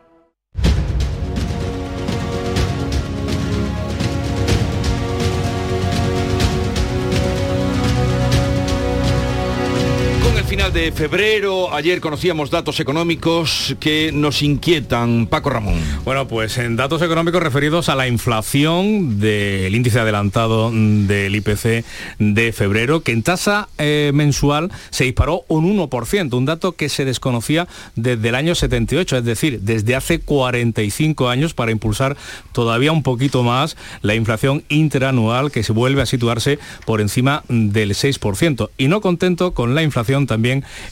[10.51, 15.27] Final de febrero, ayer conocíamos datos económicos que nos inquietan.
[15.27, 15.79] Paco Ramón.
[16.03, 21.85] Bueno, pues en datos económicos referidos a la inflación del índice adelantado del IPC
[22.19, 27.05] de febrero, que en tasa eh, mensual se disparó un 1%, un dato que se
[27.05, 32.17] desconocía desde el año 78, es decir, desde hace 45 años para impulsar
[32.51, 37.91] todavía un poquito más la inflación interanual que se vuelve a situarse por encima del
[37.91, 38.69] 6%.
[38.77, 40.40] Y no contento con la inflación, también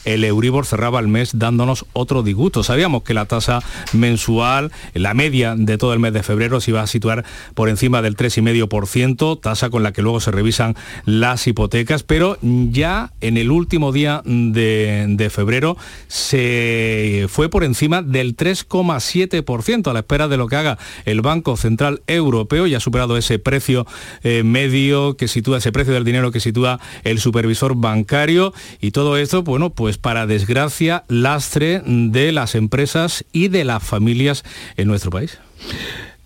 [0.04, 2.62] el Euribor cerraba el mes dándonos otro disgusto.
[2.62, 6.82] Sabíamos que la tasa mensual, la media de todo el mes de febrero, se iba
[6.82, 12.02] a situar por encima del 3,5%, tasa con la que luego se revisan las hipotecas,
[12.02, 15.76] pero ya en el último día de, febrero
[16.08, 21.56] se fue por encima del 3,7% a la espera de lo que haga el Banco
[21.56, 23.86] Central Europeo, ya ha superado ese precio
[24.22, 29.16] eh, medio que sitúa, ese precio del dinero que sitúa el supervisor bancario y todo
[29.16, 34.44] esto, bueno, pues para desgracia, lastre de las empresas y de las familias
[34.76, 35.38] en nuestro país.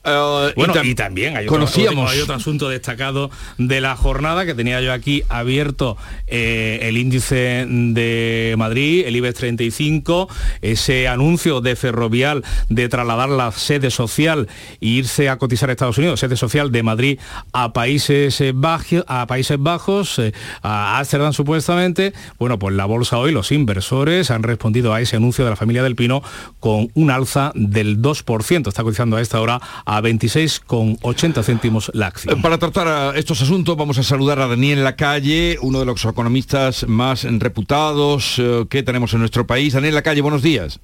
[0.04, 2.04] Uh, bueno, y, y, también hay, conocíamos.
[2.04, 6.98] Otro, hay otro, asunto destacado de la jornada que tenía yo aquí abierto eh, el
[6.98, 10.28] índice de Madrid, el IBEX 35,
[10.60, 14.46] ese anuncio de Ferrovial de trasladar la sede social
[14.82, 17.18] e irse a cotizar a Estados Unidos, sede social de Madrid
[17.52, 22.12] a Países Bajos, a Países Bajos, eh, a Ámsterdam supuestamente.
[22.38, 25.82] Bueno, pues la bolsa hoy, los inversores han respondido a ese anuncio de la familia
[25.82, 26.22] del Pino
[26.60, 28.68] con un alza del 2%.
[28.68, 32.42] Está cotizando a esta hora a 26,80 céntimos la acción.
[32.42, 37.24] Para tratar estos asuntos vamos a saludar a Daniel Lacalle, uno de los economistas más
[37.24, 39.72] reputados eh, que tenemos en nuestro país.
[39.74, 40.80] Daniel Lacalle, buenos días.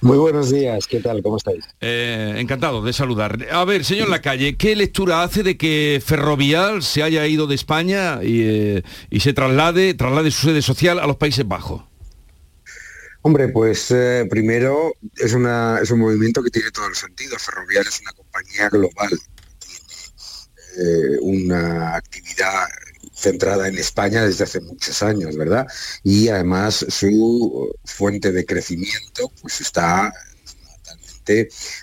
[0.00, 1.22] Muy buenos días, ¿qué tal?
[1.22, 1.64] ¿Cómo estáis?
[1.80, 3.38] Eh, encantado de saludar.
[3.52, 8.20] A ver, señor Lacalle, ¿qué lectura hace de que Ferrovial se haya ido de España
[8.22, 11.82] y, eh, y se traslade, traslade su sede social a los Países Bajos?
[13.26, 17.38] Hombre, pues eh, primero es, una, es un movimiento que tiene todo el sentido.
[17.38, 19.18] Ferrovial es una compañía global,
[19.58, 22.66] tiene eh, una actividad
[23.14, 25.66] centrada en España desde hace muchos años, ¿verdad?
[26.02, 30.12] Y además su fuente de crecimiento pues está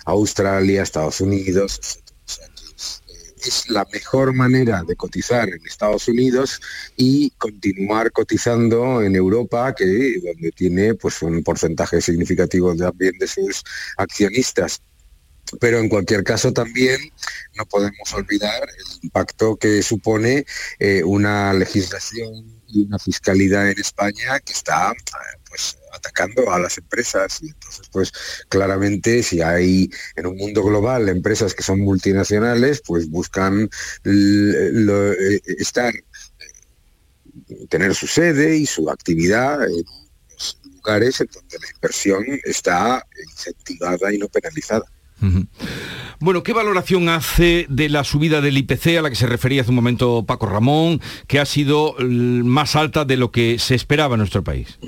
[0.04, 2.01] Australia, Estados Unidos,
[3.48, 6.60] es la mejor manera de cotizar en Estados Unidos
[6.96, 13.62] y continuar cotizando en Europa, que donde tiene pues un porcentaje significativo también de sus
[13.96, 14.80] accionistas.
[15.60, 16.98] Pero en cualquier caso también
[17.56, 20.46] no podemos olvidar el impacto que supone
[20.78, 24.94] eh, una legislación y una fiscalidad en España que está
[25.48, 28.12] pues atacando a las empresas y entonces pues
[28.48, 33.68] claramente si hay en un mundo global empresas que son multinacionales pues buscan
[34.04, 35.92] eh, estar
[37.68, 39.84] tener su sede y su actividad en
[40.74, 44.84] lugares en donde la inversión está incentivada y no penalizada.
[46.18, 49.70] Bueno, ¿qué valoración hace de la subida del IPC a la que se refería hace
[49.70, 54.18] un momento Paco Ramón, que ha sido más alta de lo que se esperaba en
[54.18, 54.78] nuestro país?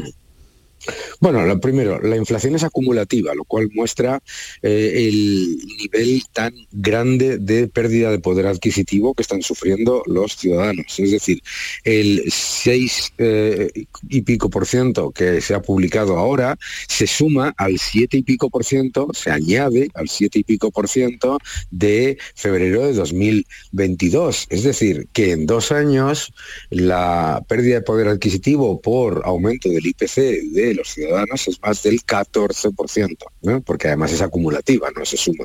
[1.21, 4.23] Bueno, lo primero, la inflación es acumulativa, lo cual muestra
[4.63, 10.99] eh, el nivel tan grande de pérdida de poder adquisitivo que están sufriendo los ciudadanos.
[10.99, 11.41] Es decir,
[11.85, 13.71] el 6 eh,
[14.09, 18.51] y pico por ciento que se ha publicado ahora se suma al 7 y pico
[18.51, 21.39] por ciento, se añade al 7 y pico por ciento
[21.71, 24.47] de febrero de 2022.
[24.51, 26.33] Es decir, que en dos años
[26.71, 30.17] la pérdida de poder adquisitivo por aumento del IPC
[30.53, 35.45] de los ciudadanos es más del 14%, porque además es acumulativa, no se suma.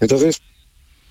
[0.00, 0.42] Entonces,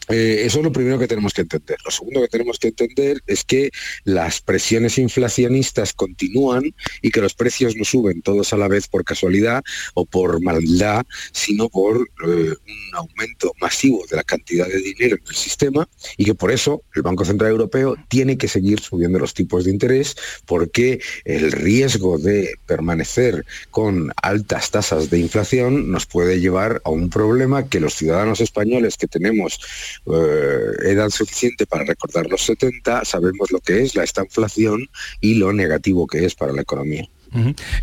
[0.09, 1.77] eh, eso es lo primero que tenemos que entender.
[1.83, 3.71] Lo segundo que tenemos que entender es que
[4.03, 9.03] las presiones inflacionistas continúan y que los precios no suben todos a la vez por
[9.03, 15.17] casualidad o por maldad, sino por eh, un aumento masivo de la cantidad de dinero
[15.17, 19.19] en el sistema y que por eso el Banco Central Europeo tiene que seguir subiendo
[19.19, 20.15] los tipos de interés
[20.45, 27.09] porque el riesgo de permanecer con altas tasas de inflación nos puede llevar a un
[27.09, 29.59] problema que los ciudadanos españoles que tenemos
[30.05, 34.87] eh, edad suficiente para recordar los 70, sabemos lo que es la estanflación
[35.21, 37.07] y lo negativo que es para la economía.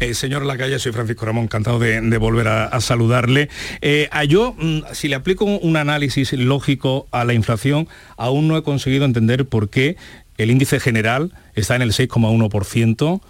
[0.01, 3.49] Eh, señor Lacalle, soy Francisco Ramón, encantado de, volver a, saludarle.
[3.83, 8.57] Eh, a yo, mm, si le aplico un análisis lógico a la inflación, aún no
[8.57, 9.97] he conseguido entender por qué
[10.39, 13.21] el índice general está en el 6,1%.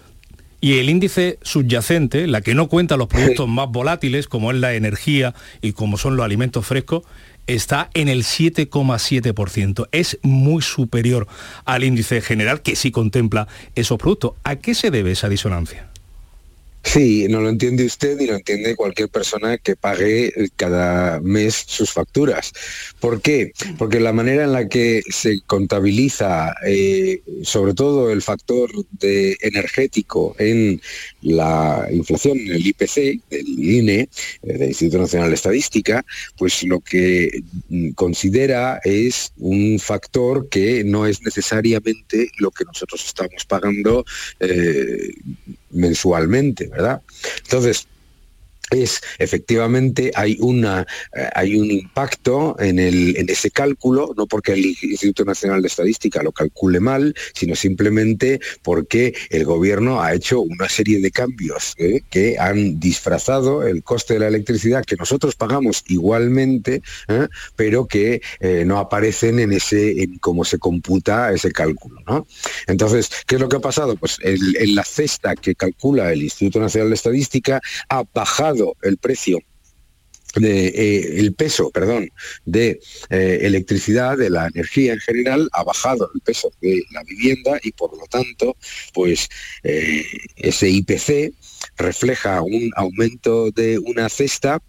[0.61, 4.73] Y el índice subyacente, la que no cuenta los productos más volátiles, como es la
[4.73, 7.03] energía y como son los alimentos frescos,
[7.47, 9.87] está en el 7,7%.
[9.91, 11.27] Es muy superior
[11.65, 14.33] al índice general que sí contempla esos productos.
[14.43, 15.89] ¿A qué se debe esa disonancia?
[16.85, 21.91] Sí, no lo entiende usted y lo entiende cualquier persona que pague cada mes sus
[21.91, 22.53] facturas.
[22.99, 23.53] ¿Por qué?
[23.77, 28.69] Porque la manera en la que se contabiliza, eh, sobre todo el factor
[29.01, 30.79] energético en
[31.21, 34.07] la inflación, en el IPC, del INE, eh,
[34.43, 36.05] del Instituto Nacional de Estadística,
[36.37, 37.43] pues lo que
[37.95, 44.05] considera es un factor que no es necesariamente lo que nosotros estamos pagando
[44.39, 45.09] eh,
[45.75, 47.01] mensualmente, ¿verdad?
[47.43, 47.87] Entonces,
[48.71, 54.53] es efectivamente hay una eh, hay un impacto en, el, en ese cálculo, no porque
[54.53, 60.41] el Instituto Nacional de Estadística lo calcule mal, sino simplemente porque el gobierno ha hecho
[60.41, 62.01] una serie de cambios ¿eh?
[62.09, 67.27] que han disfrazado el coste de la electricidad que nosotros pagamos igualmente, ¿eh?
[67.55, 68.21] pero que
[68.65, 72.01] no aparecen en ese en cómo se computa ese cálculo.
[72.07, 72.27] ¿no?
[72.67, 73.95] Entonces, ¿qué es lo que ha pasado?
[73.95, 79.39] Pues en la cesta que calcula el Instituto Nacional de Estadística ha bajado el precio
[80.35, 82.09] de, eh, el peso, perdón,
[82.45, 87.59] de eh, electricidad, de la energía en general, ha bajado el peso de la vivienda
[87.63, 88.55] y por lo tanto,
[88.93, 89.29] pues
[89.63, 90.03] eh,
[90.35, 91.33] ese IPC
[91.77, 94.61] refleja un aumento de una cesta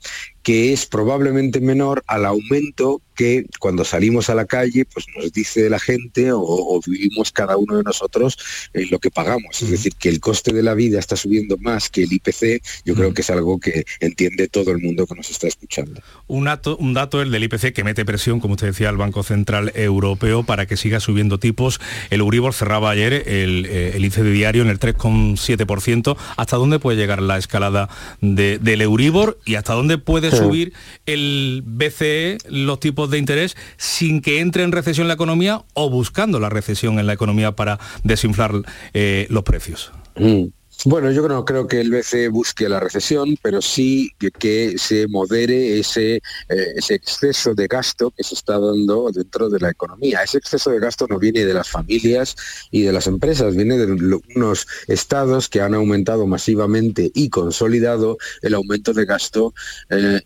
[0.42, 5.68] que es probablemente menor al aumento que cuando salimos a la calle pues nos dice
[5.68, 8.38] la gente o, vivimos cada uno de nosotros
[8.72, 9.62] en lo que pagamos.
[9.62, 12.94] Es decir, que el coste de la vida está subiendo más que el IPC, yo
[12.94, 16.00] creo que es algo que entiende todo el mundo que nos está escuchando.
[16.26, 19.22] Un dato, un dato el del IPC que mete presión, como usted decía, al Banco
[19.22, 21.80] Central Europeo para que siga subiendo tipos.
[22.10, 26.16] El Euribor cerraba ayer el, eh, el índice diario en el 3,7%.
[26.36, 27.88] ¿Hasta dónde puede llegar la escalada
[28.20, 30.72] del Euribor y hasta dónde puede subir
[31.06, 36.40] el BCE los tipos de interés sin que entre en recesión la economía o buscando
[36.40, 38.52] la recesión en la economía para desinflar
[38.94, 39.92] eh, los precios?
[40.16, 40.46] Mm.
[40.84, 45.78] Bueno, yo no creo que el BCE busque la recesión, pero sí que, se modere
[45.78, 46.22] ese, eh,
[46.76, 50.22] ese exceso de gasto que se está dando dentro de la economía.
[50.22, 52.36] Ese exceso de gasto no viene de las familias
[52.70, 58.54] y de las empresas, viene de unos estados que han aumentado masivamente y consolidado el
[58.54, 59.54] aumento de gasto
[59.90, 60.20] eh,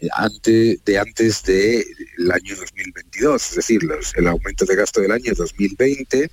[0.84, 3.50] de antes del año 2022.
[3.50, 3.80] Es decir,
[4.16, 6.30] el aumento de gasto del año 2020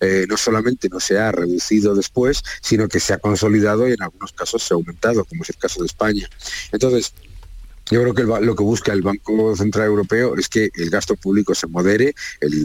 [0.00, 4.02] eh, no solamente no se ha reducido después, sino que se ha consolidado y en
[4.02, 6.28] algunos casos se ha aumentado, como es el caso de España.
[6.72, 7.12] Entonces,
[7.90, 11.54] Yo creo que lo que busca el Banco Central Europeo es que el gasto público
[11.54, 12.14] se modere,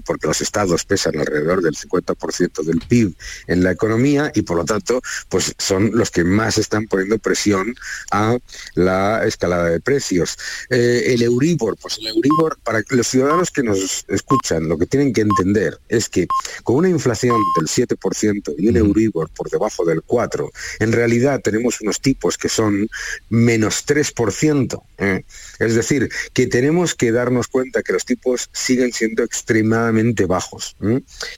[0.06, 3.16] porque los estados pesan alrededor del 50% del PIB
[3.48, 7.74] en la economía y por lo tanto pues son los que más están poniendo presión
[8.12, 8.38] a
[8.76, 10.38] la escalada de precios.
[10.70, 15.14] Eh, el Euribor, pues el Euribor, para los ciudadanos que nos escuchan, lo que tienen
[15.14, 16.28] que entender es que
[16.64, 21.82] con una inflación del 7% y un Euribor por debajo del 4%, en realidad tenemos
[21.82, 22.88] unos tipos que son
[23.30, 24.82] menos 3%.
[24.98, 25.15] ¿eh?
[25.60, 30.76] Es decir, que tenemos que darnos cuenta que los tipos siguen siendo extremadamente bajos.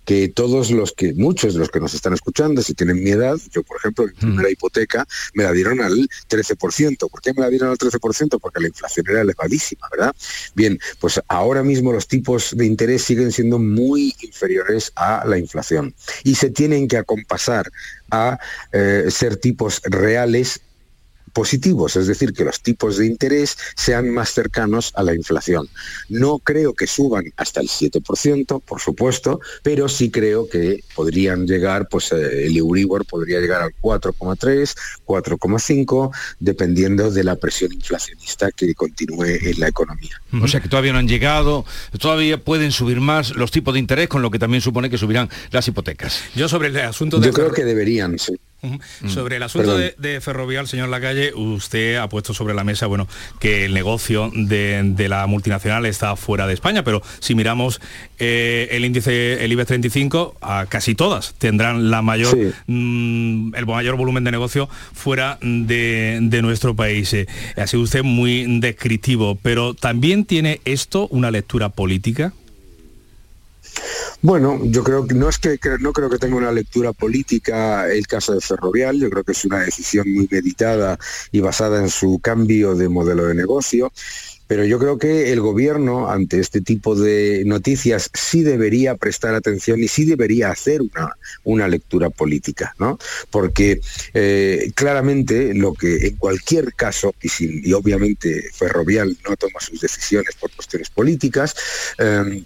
[0.06, 3.38] Que todos los que, muchos de los que nos están escuchando, si tienen mi edad,
[3.52, 5.94] yo por ejemplo, mi primera hipoteca me la dieron al
[6.30, 7.10] 13%.
[7.10, 8.40] ¿Por qué me la dieron al 13%?
[8.40, 10.16] Porque la inflación era elevadísima, ¿verdad?
[10.56, 15.94] Bien, pues ahora mismo los tipos de interés siguen siendo muy inferiores a la inflación
[16.24, 17.72] y se tienen que acompasar
[18.12, 18.40] a
[18.72, 20.62] eh, ser tipos reales
[21.38, 25.70] positivos, es decir, que los tipos de interés sean más cercanos a la inflación.
[26.10, 31.90] No creo que suban hasta el 7%, por supuesto, pero sí creo que podrían llegar,
[31.90, 38.74] pues eh, el Euribor podría llegar al 4,3, 4,5, dependiendo de la presión inflacionista que
[38.74, 40.20] continúe en la economía.
[40.42, 41.66] O sea que todavía no han llegado,
[42.00, 45.30] todavía pueden subir más los tipos de interés, con lo que también supone que subirán
[45.52, 46.20] las hipotecas.
[46.36, 47.28] Yo sobre el asunto de...
[47.28, 48.34] Yo creo que deberían, sí.
[48.62, 49.08] Mm.
[49.10, 53.08] Sobre el asunto de, Ferrovial, señor Lacalle, usted ha puesto sobre la mesa bueno,
[53.40, 57.80] que el negocio de, la multinacional está fuera de España, pero si miramos
[58.18, 63.96] eh, el índice, el IBEX 35, a casi todas tendrán la mayor, mm, el mayor
[63.96, 67.14] volumen de negocio fuera de, nuestro país.
[67.14, 72.34] Eh, ha sido usted muy descriptivo, pero también tiene esto una lectura política.
[74.22, 78.08] Bueno, yo creo que no es que no creo que tenga una lectura política el
[78.08, 80.98] caso de Ferrovial, yo creo que es una decisión muy meditada
[81.32, 83.92] y basada en su cambio de modelo de negocio.
[84.48, 89.84] Pero yo creo que el gobierno, ante este tipo de noticias, sí debería prestar atención
[89.84, 92.98] y sí debería hacer una, una lectura política, ¿no?
[93.30, 93.82] Porque
[94.14, 100.50] eh, claramente lo que en cualquier caso, y, obviamente Ferrovial no toma sus decisiones por
[100.52, 101.54] cuestiones políticas,
[101.98, 102.44] eh,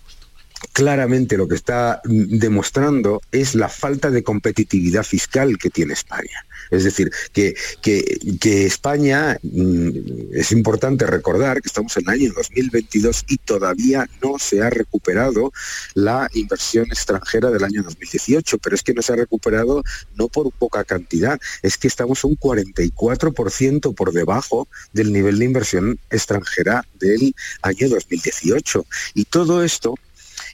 [0.74, 6.46] claramente lo que está demostrando es la falta de competitividad fiscal que tiene España.
[6.70, 9.90] Es decir, que, que, España, mm,
[10.34, 15.52] es importante recordar que estamos en el año 2022 y todavía no se ha recuperado
[15.96, 19.84] la inversión extranjera del año 2018, pero es que no se ha recuperado
[20.16, 26.00] no por poca cantidad, es que estamos un 44% por debajo del nivel de inversión
[26.10, 28.86] extranjera del año 2018.
[29.16, 29.96] Y todo esto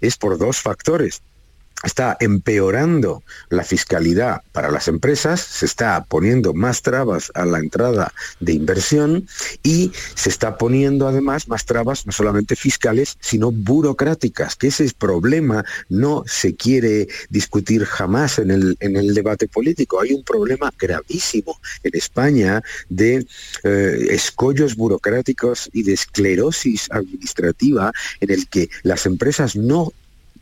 [0.01, 1.21] es por dos factores
[1.83, 8.11] está empeorando la fiscalidad para las empresas, se está poniendo más trabas a la entrada
[8.39, 9.27] de inversión
[9.61, 15.63] y se está poniendo además más trabas no solamente fiscales, sino burocráticas, que ese problema
[15.89, 20.01] no se quiere discutir jamás en el, en el debate político.
[20.01, 23.27] Hay un problema gravísimo en España de
[23.63, 29.93] eh, escollos burocráticos y de esclerosis administrativa en el que las empresas no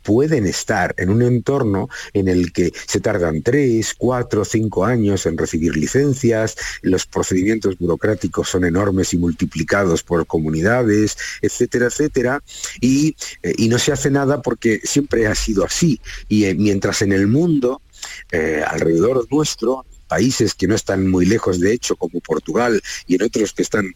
[0.06, 5.36] pueden estar en un entorno en el que se tardan tres, cuatro, cinco años en
[5.36, 12.42] recibir licencias, los procedimientos burocráticos son enormes y multiplicados por comunidades, etcétera, etcétera,
[12.80, 16.00] y, eh, no se hace nada porque siempre ha sido así.
[16.28, 17.82] Y eh, mientras en el mundo,
[18.30, 23.22] eh, alrededor nuestro, países que no están muy lejos de hecho, como Portugal, y en
[23.22, 23.94] otros que están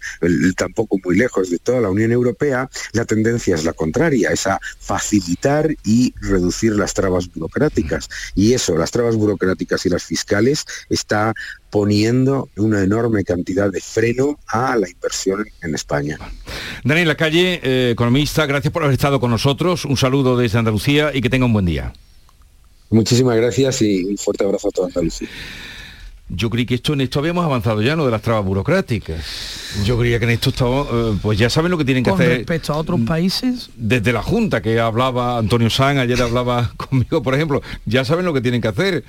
[0.56, 4.60] tampoco muy lejos de toda la Unión Europea, la tendencia es la contraria, es a
[4.78, 8.08] facilitar y reducir las trabas burocráticas.
[8.34, 11.34] Y eso, las trabas burocráticas y las fiscales, está
[11.70, 16.18] poniendo una enorme cantidad de freno a la inversión en España.
[16.84, 19.84] Daniel Lacalle, eh, economista, gracias por haber estado con nosotros.
[19.84, 21.92] Un saludo desde Andalucía y que tenga un buen día.
[22.90, 25.28] Muchísimas gracias y un fuerte abrazo a toda Andalucía.
[26.32, 29.18] Yo creí que esto en esto habíamos avanzado ya, no de las trabas burocráticas.
[29.84, 32.38] Yo creía que en esto estaba, eh, pues ya saben lo que tienen que hacer.
[32.38, 33.70] respecto a otros países?
[33.76, 38.32] Desde la Junta, que hablaba Antonio San, ayer hablaba conmigo, por ejemplo, ya saben lo
[38.32, 39.04] que tienen que hacer.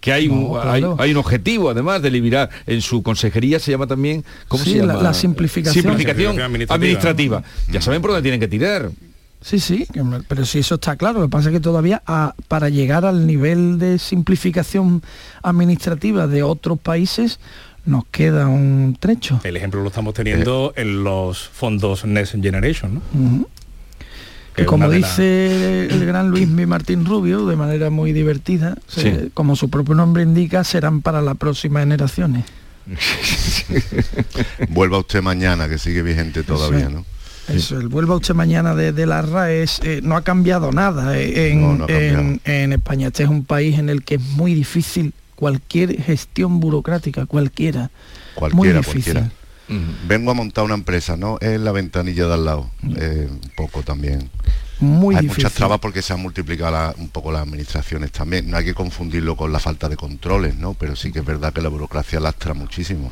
[0.00, 0.58] Que hay, un,
[0.98, 2.48] hay, un objetivo, además, de eliminar.
[2.66, 4.94] En su consejería se llama también, ¿cómo se llama?
[4.94, 5.84] La, simplificación.
[5.84, 7.42] Simplificación administrativa.
[7.70, 8.90] Ya saben por dónde tienen que tirar.
[9.46, 9.86] Sí, sí,
[10.26, 11.20] pero sí eso está claro.
[11.20, 12.02] Lo que pasa es que todavía
[12.48, 15.04] para llegar al nivel de simplificación
[15.40, 17.38] administrativa de otros países
[17.84, 19.40] nos queda un trecho.
[19.44, 23.46] El ejemplo lo estamos teniendo en los fondos Next Generation, ¿no?
[24.56, 28.76] Que como dice el gran Luis Martín Rubio, de manera muy divertida,
[29.32, 32.46] como su propio nombre indica, serán para las próximas generaciones.
[34.70, 37.04] Vuelva usted mañana, que sigue vigente todavía, ¿no?
[37.48, 41.52] Eso, el vuelva usted mañana de, de la RAES eh, no ha cambiado nada eh,
[41.52, 42.18] en, No, no ha cambiado.
[42.20, 43.06] en- en España.
[43.08, 47.90] Este es un país en el que es muy difícil cualquier gestión burocrática, cualquiera.
[48.34, 49.12] Cualquiera, muy difícil.
[49.14, 49.32] cualquiera.
[50.06, 51.38] Vengo a montar una empresa, ¿no?
[51.40, 52.70] Es la ventanilla de al lado.
[52.96, 54.30] eh, un poco también.
[54.78, 55.44] Muy hay difícil.
[55.44, 58.50] muchas trabas porque se han multiplicado la- un poco las administraciones también.
[58.50, 60.74] No hay que confundirlo con la falta de controles, ¿no?
[60.74, 63.10] Pero sí que es verdad que la burocracia lastra muchísimo.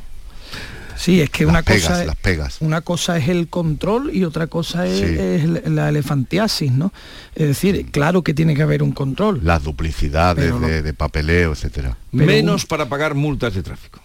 [0.97, 2.57] Sí, es que Las una pegas, cosa es, las pegas.
[2.61, 5.05] una cosa es el control y otra cosa es, Sí.
[5.19, 6.93] es la elefantiasis, ¿no?
[7.35, 9.41] Es decir, claro que tiene que haber un control.
[9.43, 11.97] Las duplicidades Pero lo- de, de papeleo, etcétera.
[12.13, 14.01] Menos para pagar multas de tráfico.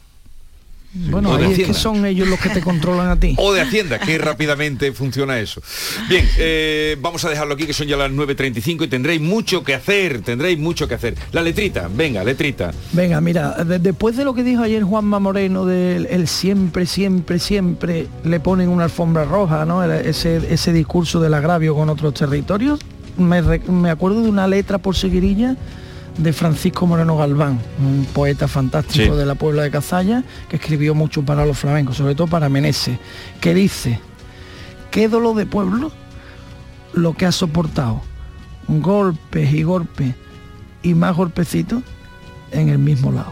[0.92, 3.36] Bueno, ahí es que son ellos los que te controlan a ti.
[3.38, 5.62] O de Hacienda, que rápidamente funciona eso.
[6.10, 9.76] Bien, eh, vamos a dejarlo aquí, que son ya las 9.35 y tendréis mucho que
[9.76, 11.16] hacer, tendréis mucho que hacer.
[11.32, 12.72] La letrita, venga, letrita.
[12.94, 17.38] Venga, mira, de- después de lo que dijo ayer Juanma Moreno del el siempre, siempre,
[17.38, 19.84] siempre le ponen una alfombra roja, ¿no?
[19.84, 22.80] Ese, ese discurso del agravio con otros territorios,
[23.18, 25.56] me, me acuerdo de una letra por seguirilla
[26.20, 29.17] de Francisco Moreno Galván, un poeta fantástico Sí.
[29.20, 32.97] de la Puebla de Cazalla, que escribió mucho para los flamencos, sobre todo para Meneses,
[33.39, 33.99] que dice,
[34.91, 35.91] qué dolor de pueblo
[36.93, 38.01] lo que ha soportado,
[38.67, 40.13] golpes y golpes
[40.84, 41.84] y más golpecitos
[42.51, 43.32] en el mismo lado.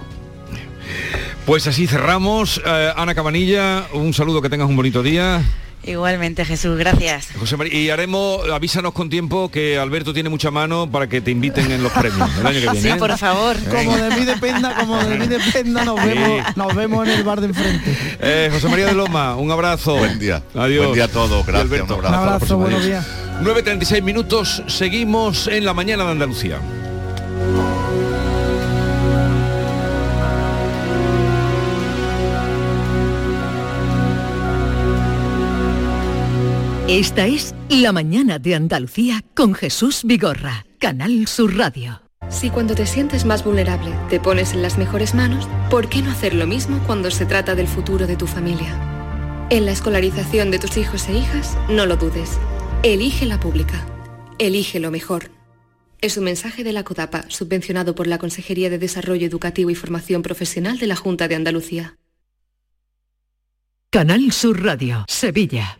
[1.45, 2.61] Pues así cerramos.
[2.65, 5.41] Eh, Ana Cabanilla, un saludo, que tengas un bonito día.
[5.83, 7.29] Igualmente, Jesús, gracias.
[7.39, 11.31] José María, y haremos, avísanos con tiempo que Alberto tiene mucha mano para que te
[11.31, 12.81] inviten en los premios el año que viene.
[12.81, 12.95] Sí, ¿eh?
[12.97, 13.55] por favor.
[13.69, 16.07] Como de mí dependa, como de mí dependa, nos Sí.
[16.07, 17.97] vemos, nos vemos en el bar de enfrente.
[18.19, 19.95] Eh, José María de Loma, un abrazo.
[19.97, 20.43] Buen día.
[20.55, 20.85] Adiós.
[20.87, 21.45] Buen día a todos.
[21.45, 21.95] Gracias, Alberto.
[21.97, 22.21] un abrazo.
[22.23, 23.05] Un abrazo, buenos Adiós.
[23.43, 26.59] 9.36 minutos, seguimos en la mañana de Andalucía.
[36.87, 42.01] Esta es La mañana de Andalucía con Jesús Vigorra, Canal Sur Radio.
[42.29, 46.11] Si cuando te sientes más vulnerable te pones en las mejores manos, ¿por qué no
[46.11, 49.47] hacer lo mismo cuando se trata del futuro de tu familia?
[49.49, 52.39] En la escolarización de tus hijos e hijas, no lo dudes.
[52.83, 53.85] Elige la pública.
[54.39, 55.29] Elige lo mejor.
[55.99, 60.21] Es un mensaje de la CODAPA, subvencionado por la Consejería de Desarrollo Educativo y Formación
[60.21, 61.97] Profesional de la Junta de Andalucía.
[63.89, 65.79] Canal Sur Radio, Sevilla.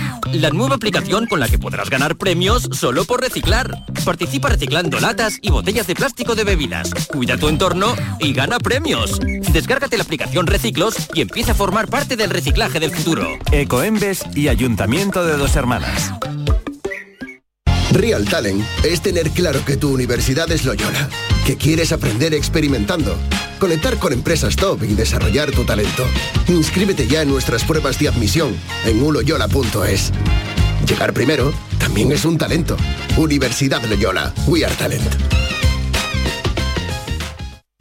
[0.33, 3.85] La nueva aplicación con la que podrás ganar premios solo por reciclar.
[4.05, 6.91] Participa reciclando latas y botellas de plástico de bebidas.
[7.11, 9.19] Cuida tu entorno y gana premios.
[9.51, 13.27] Descárgate la aplicación Reciclos y empieza a formar parte del reciclaje del futuro.
[13.51, 16.11] Ecoembes y Ayuntamiento de Dos Hermanas.
[17.91, 21.09] Real Talent es tener claro que tu universidad es Loyola,
[21.45, 23.17] que quieres aprender experimentando,
[23.61, 26.03] conectar con empresas top y desarrollar tu talento.
[26.47, 30.11] Inscríbete ya en nuestras pruebas de admisión en uloyola.es.
[30.87, 32.75] Llegar primero también es un talento.
[33.17, 35.50] Universidad Loyola, We Are Talent.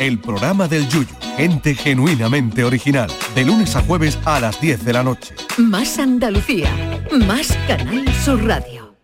[0.00, 1.06] El programa del Yuyu,
[1.36, 5.34] gente genuinamente original, de lunes a jueves a las 10 de la noche.
[5.56, 6.70] Más Andalucía,
[7.26, 8.94] más Canal Sur Radio.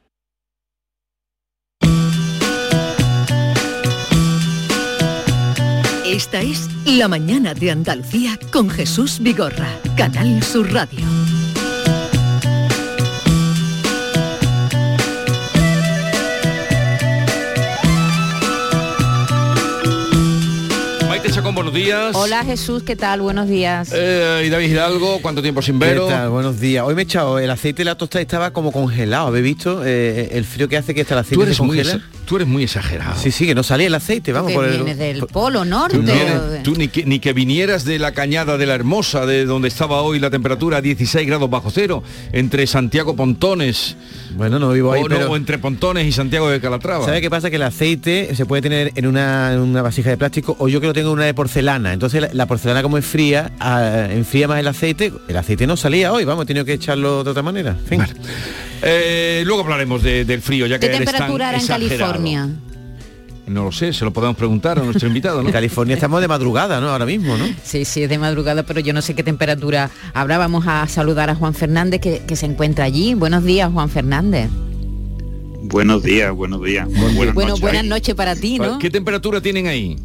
[6.05, 11.28] Esta es La mañana de Andalucía con Jesús Vigorra, Canal Sur Radio.
[21.71, 22.17] Buenos días.
[22.17, 23.21] Hola Jesús, ¿qué tal?
[23.21, 23.91] Buenos días.
[23.93, 26.01] Eh, y David Hidalgo, ¿cuánto tiempo sin ver?
[26.31, 26.85] Buenos días.
[26.87, 29.29] Hoy me he echado el aceite de la tostada estaba como congelado.
[29.29, 32.01] ¿Habéis visto eh, el frío que hace que está el aceite Tú eres, se congela?
[32.29, 33.19] Tú eres muy exagerado.
[33.19, 35.97] Sí, sí, que no salía el aceite, vamos que por el- del Polo Norte.
[35.97, 38.75] Tú, o no- de- tú ni, que, ni que vinieras de la cañada de la
[38.75, 42.03] Hermosa, de donde estaba hoy la temperatura 16 grados bajo cero,
[42.33, 43.97] entre Santiago Pontones.
[44.37, 47.05] Bueno, no vivo ahí, o, no, pero- o entre Pontones y Santiago de Calatrava.
[47.07, 47.49] ¿Sabe qué pasa?
[47.49, 50.83] Que el aceite se puede tener en una, en una vasija de plástico o yo
[50.83, 51.95] que lo tengo en una de porcelana.
[51.95, 55.13] Entonces la, la porcelana como es fría, ah, enfría más el aceite.
[55.29, 57.75] El aceite no salía hoy, vamos, he tenido que echarlo de otra manera.
[58.81, 62.13] Eh, luego hablaremos de- del frío, ya que ¿Qué eres tan temperatura hará en exagerado.
[62.19, 62.49] California?
[63.47, 65.49] No lo sé, se lo podemos preguntar a nuestro invitado, ¿no?
[65.49, 66.91] En California estamos de madrugada, ¿no?
[66.91, 67.47] Ahora mismo, ¿no?
[67.63, 70.37] Sí, sí, es de madrugada, pero yo no sé qué temperatura habrá.
[70.37, 73.15] Vamos a saludar a Juan Fernández que, que se encuentra allí.
[73.15, 74.51] Buenos días, Juan Fernández.
[75.63, 76.87] Buenos días, buenos días.
[76.89, 78.79] Buenas bueno, noches buenas noches para ti, ¿no?
[78.79, 79.97] ¿Qué temperatura tienen ahí?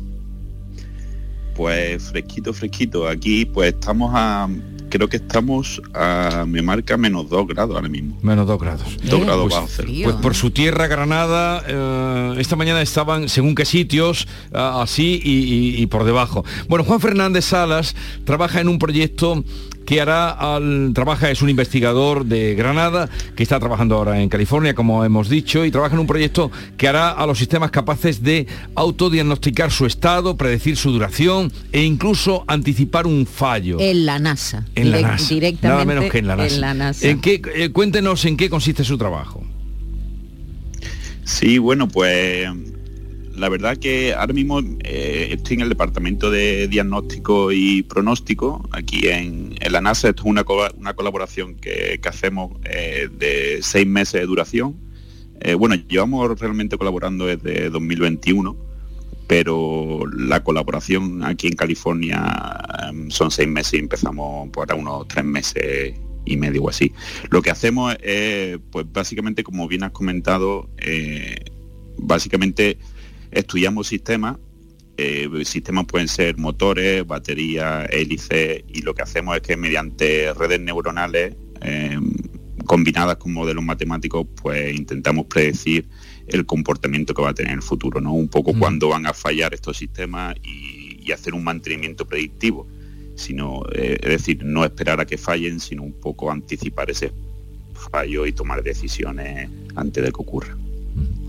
[1.56, 3.08] Pues fresquito, fresquito.
[3.08, 4.48] Aquí pues estamos a,
[4.94, 8.16] creo que estamos a, me marca menos 2 grados ahora mismo.
[8.22, 8.84] Menos 2 grados.
[9.04, 9.90] Dos grados Pues- bajo cero.
[10.04, 15.82] Pues por su tierra, Granada, eh, esta mañana estaban, según qué sitios, así y, y-
[15.82, 16.46] y por debajo.
[16.70, 19.44] Bueno, Juan Fernández Salas trabaja en un proyecto
[19.94, 24.74] que hará al trabaja es un investigador de Granada que está trabajando ahora en California
[24.74, 28.48] como hemos dicho y trabaja en un proyecto que hará a los sistemas capaces de
[28.74, 34.66] autodiagnosticar su estado predecir su duración e incluso anticipar un fallo En la NASA.
[34.74, 37.08] en la NASA Directamente nada menos que en la NASA, En la NASA.
[37.08, 39.44] ¿En qué, eh, cuéntenos en qué consiste su trabajo
[41.24, 42.50] Sí, bueno, pues
[43.36, 49.08] la verdad que ahora mismo eh, estoy en el departamento de diagnóstico y pronóstico aquí
[49.08, 50.10] en, en la NASA.
[50.10, 50.46] Esto es una,
[50.78, 54.76] una colaboración que, que hacemos eh, de seis meses de duración.
[55.42, 58.56] Eh, bueno, llevamos realmente colaborando desde 2021,
[59.28, 62.24] pero la colaboración aquí en California
[62.88, 66.94] em, son seis meses y empezamos por unos tres meses y medio o así.
[67.30, 71.36] Lo que hacemos es, pues básicamente, como bien has comentado, eh,
[71.98, 72.78] básicamente
[73.34, 74.38] estudiamos sistemas.
[74.98, 80.60] eh, sistemas pueden ser motores, baterías, hélices, y lo que hacemos es que mediante redes
[80.60, 81.98] neuronales eh,
[82.66, 85.88] combinadas con modelos matemáticos, pues intentamos predecir
[86.28, 88.14] el comportamiento que va a tener en el futuro, ¿no?
[88.14, 92.68] Un poco cuándo van a fallar estos sistemas y, y hacer un mantenimiento predictivo,
[93.16, 97.12] sino, eh, es decir, no esperar a que fallen, sino un poco anticipar ese
[97.92, 100.56] fallo y tomar decisiones antes de que ocurra.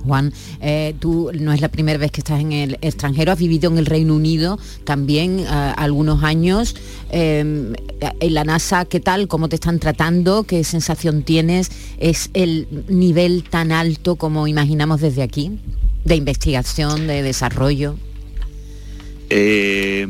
[0.05, 3.71] Juan, eh, tú no es la primera vez que estás en el extranjero, has vivido
[3.71, 6.77] en el Reino Unido también eh, algunos años.
[7.11, 7.73] Eh,
[8.21, 9.29] en la NASA, ¿qué tal?
[9.29, 10.45] ¿Cómo te están tratando?
[10.45, 11.71] ¿Qué sensación tienes?
[11.99, 15.59] ¿Es el nivel tan alto como imaginamos desde aquí?
[16.05, 17.97] De investigación, de desarrollo.
[19.31, 20.07] Eh,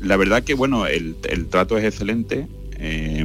[0.00, 1.16] la verdad que bueno, el,
[1.50, 2.46] trato es excelente.
[2.78, 3.24] eh,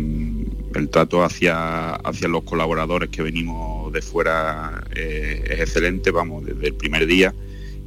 [0.76, 6.68] el trato hacia, hacia los colaboradores que venimos de fuera eh, es excelente, vamos, desde
[6.68, 7.34] el primer día.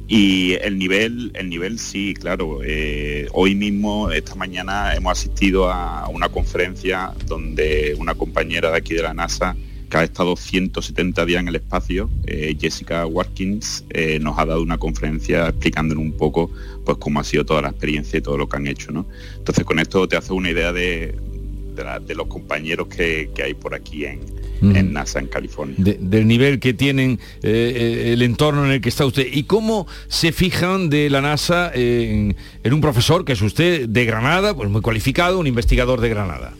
[0.07, 2.59] Y el nivel, el nivel sí, claro.
[2.63, 8.93] eh, hoy mismo, esta mañana, hemos asistido a una conferencia donde una compañera de aquí
[8.93, 9.55] de la NASA,
[9.89, 13.85] que ha estado 170 días en el espacio, eh, Jessica Watkins,
[14.19, 16.51] nos ha dado una conferencia explicándonos un poco
[16.85, 18.91] pues cómo ha sido toda la experiencia y todo lo que han hecho.
[18.91, 19.05] ¿no?
[19.37, 21.15] Entonces con esto te hace una idea de,
[21.77, 24.19] de, la- de los compañeros que, que hay por aquí en,
[24.59, 24.75] Mm.
[24.75, 25.75] en NASA, en California.
[25.77, 29.43] de- del nivel que tienen eh, eh, el entorno en el que está usted y
[29.43, 34.55] cómo se fijan de la NASA en, en un profesor que es usted de Granada
[34.55, 36.55] pues muy cualificado un investigador de Granada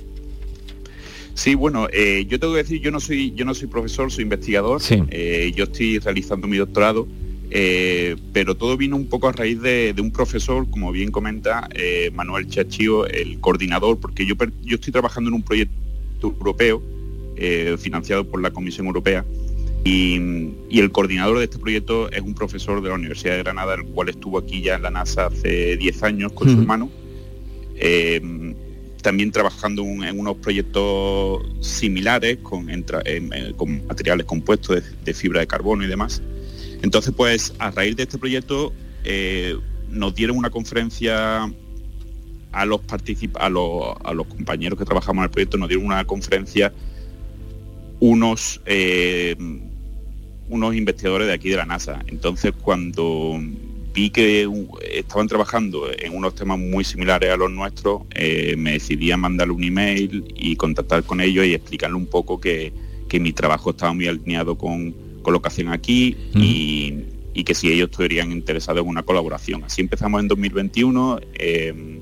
[1.33, 4.23] Sí, bueno, eh, yo tengo que decir, yo no soy, yo no soy profesor, soy
[4.23, 4.81] investigador.
[4.81, 5.03] Sí.
[5.11, 7.07] Eh, yo estoy realizando mi doctorado,
[7.49, 11.67] eh, pero todo vino un poco a raíz de, de un profesor, como bien comenta
[11.73, 14.35] eh, Manuel Chachío, el coordinador, porque yo,
[14.69, 15.73] estoy trabajando en un proyecto
[16.21, 16.81] europeo
[17.37, 19.25] eh, financiado por la Comisión Europea.
[19.85, 20.19] Y,
[20.69, 23.85] y el coordinador de este proyecto es un profesor de la Universidad de Granada, el
[23.85, 26.61] cual estuvo aquí ya en la NASA hace 10 años con su Ujú.
[26.63, 26.89] hermano.
[29.01, 35.39] También trabajando un- en unos proyectos similares con, eh, con materiales compuestos de, de fibra
[35.39, 36.21] de carbono y demás.
[36.81, 38.73] Entonces, pues a raíz de este proyecto
[39.03, 39.55] eh,
[39.89, 41.51] nos dieron una conferencia
[42.51, 42.81] a los,
[43.35, 46.73] a, los, compañeros que trabajamos en el proyecto, nos dieron una conferencia
[47.99, 49.35] unos, eh,
[50.49, 52.03] unos investigadores de aquí de la NASA.
[52.07, 53.39] Entonces, cuando
[53.93, 54.47] vi que
[54.91, 59.53] estaban trabajando en unos temas muy similares a los nuestros, eh, me decidí a mandarle
[59.53, 62.71] un email y contactar con ellos y explicarle un poco que,
[63.07, 66.93] que mi trabajo estaba muy alineado con, con lo que hacían aquí y,
[67.33, 69.63] y que si ellos estarían interesados en una colaboración.
[69.63, 72.01] Así empezamos en 2021, eh,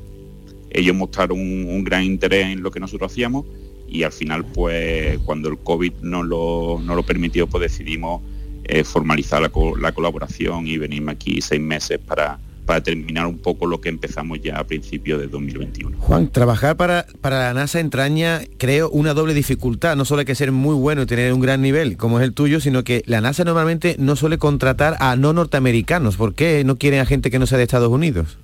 [0.71, 3.45] ellos mostraron un, gran interés en lo que nosotros hacíamos
[3.87, 8.21] y al final pues cuando el COVID no lo, no lo permitió pues decidimos
[8.63, 13.65] eh, formalizar la, la, colaboración y venirme aquí seis meses para, para terminar un poco
[13.67, 15.97] lo que empezamos ya a principios de 2021.
[15.99, 19.95] Juan, trabajar para, para la NASA entraña, creo, una doble dificultad.
[19.95, 22.33] No solo hay que ser muy bueno y tener un gran nivel, como es el
[22.33, 26.15] tuyo, sino que la NASA normalmente no suele contratar a no norteamericanos.
[26.15, 28.37] ¿Por qué no quieren a gente que no sea de Estados Unidos?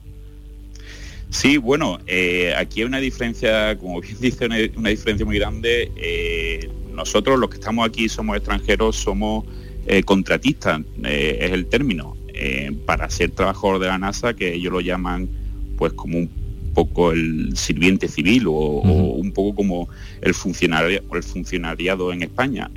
[1.32, 5.92] Sí, bueno, eh, aquí hay una diferencia, como bien dice, una, diferencia muy grande.
[5.96, 9.46] Eh, nosotros los que estamos aquí somos extranjeros, somos
[9.88, 12.18] eh, contratistas, es el término.
[12.86, 15.30] Para ser trabajador de la NASA, que ellos lo llaman
[15.78, 16.30] pues como un
[16.74, 19.90] poco el sirviente civil o, un poco como
[20.22, 22.72] el funcionario el funcionariado en España.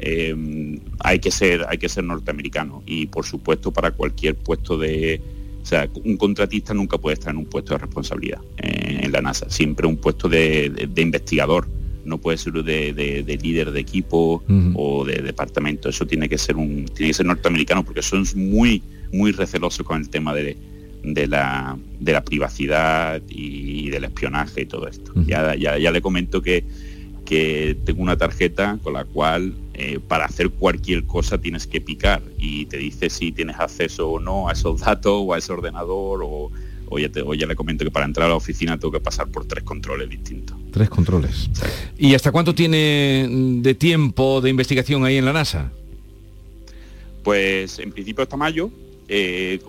[1.00, 5.20] Hay que ser hay que ser norteamericano y por supuesto para cualquier puesto de,
[5.64, 9.22] o sea, un contratista nunca puede estar en un puesto de responsabilidad eh, en la
[9.22, 11.66] NASA, siempre un puesto de, investigador,
[12.04, 14.42] no puede ser de, líder de equipo
[14.74, 15.88] o de departamento.
[15.88, 18.82] Eso tiene que ser un, tiene que ser norteamericano porque son muy,
[19.14, 20.56] muy recelosos con el tema de,
[21.26, 25.12] la, de la privacidad y, del espionaje y todo esto.
[25.26, 26.64] ya, ya, ya le comento que
[27.24, 32.22] que tengo una tarjeta con la cual eh, para hacer cualquier cosa tienes que picar
[32.38, 36.20] y te dice si tienes acceso o no a esos datos o a ese ordenador
[36.22, 36.50] o,
[36.98, 39.46] ya, te, ya le comento que para entrar a la oficina tengo que pasar por
[39.46, 40.56] tres controles distintos.
[40.70, 41.50] Tres controles.
[41.98, 43.26] ¿Y hasta cuánto tiene
[43.62, 45.72] de tiempo de investigación ahí en la NASA?
[47.24, 48.70] Pues en principio hasta mayo.
[49.08, 49.60] Eh,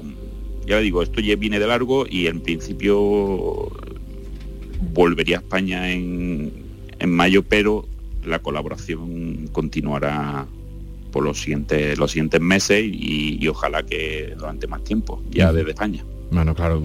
[0.68, 3.72] ya le digo, esto ya viene de largo y en principio
[4.94, 6.66] volvería a España en
[7.00, 7.88] en mayo, pero
[8.24, 10.46] la colaboración continuará
[11.12, 16.04] por los siguientes, los siguientes meses y, ojalá que durante más tiempo, ya desde España.
[16.32, 16.82] Bueno, claro,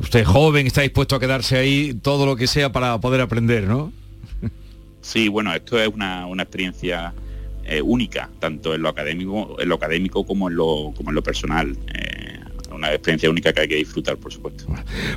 [0.00, 3.64] usted es joven, está dispuesto a quedarse ahí todo lo que sea para poder aprender,
[3.64, 3.92] ¿no?
[5.02, 7.12] Sí, bueno, esto es una, experiencia
[7.70, 11.22] eh, única, tanto en lo académico, en lo académico como en lo, como en lo
[11.22, 11.76] personal.
[11.94, 12.40] Eh,
[12.72, 14.64] una experiencia única que hay que disfrutar, por supuesto.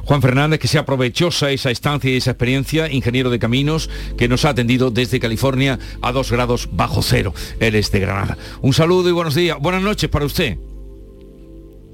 [0.04, 4.46] Juan Fernández, que sea provechosa esa estancia y esa experiencia, ingeniero de caminos, que nos
[4.46, 7.34] ha atendido desde California a dos grados bajo cero.
[7.60, 8.38] Él es de Granada.
[8.62, 9.58] Un saludo y buenos días.
[9.60, 10.58] Buenas noches para usted.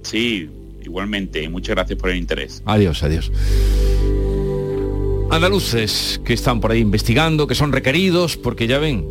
[0.03, 0.49] Sí,
[0.81, 1.47] igualmente.
[1.49, 2.61] Muchas gracias por el interés.
[2.65, 3.31] Adiós, adiós
[5.31, 9.05] andaluces que están por ahí investigando, que son requeridos, porque ya ven,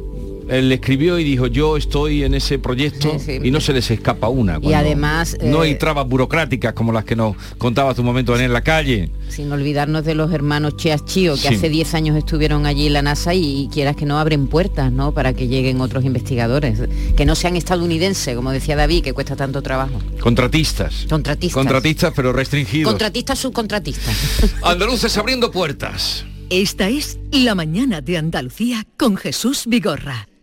[0.49, 4.59] él escribió y dijo, yo estoy en ese proyecto y no se les escapa una.
[4.63, 5.37] Y además...
[5.43, 8.63] No hay eh, trabas burocráticas como las que nos contaba hace un momento en la
[8.63, 9.11] calle.
[9.29, 13.03] Sin olvidarnos de los hermanos Cheas Chío, que hace 10 años estuvieron allí en la
[13.03, 15.13] NASA y, quieras que no abren puertas, ¿no?
[15.13, 16.81] Para que lleguen otros investigadores,
[17.17, 20.01] que no sean estadounidenses, como decía David, que cuesta tanto trabajo.
[20.21, 21.07] Contratistas.
[21.09, 21.55] Contratistas.
[21.55, 22.91] Contratistas, pero restringidos.
[22.91, 24.15] Contratistas subcontratistas.
[24.63, 26.25] Andaluces abriendo puertas.
[26.51, 30.29] Esta es La Mañana de Andalucía con Jesús Vigorra.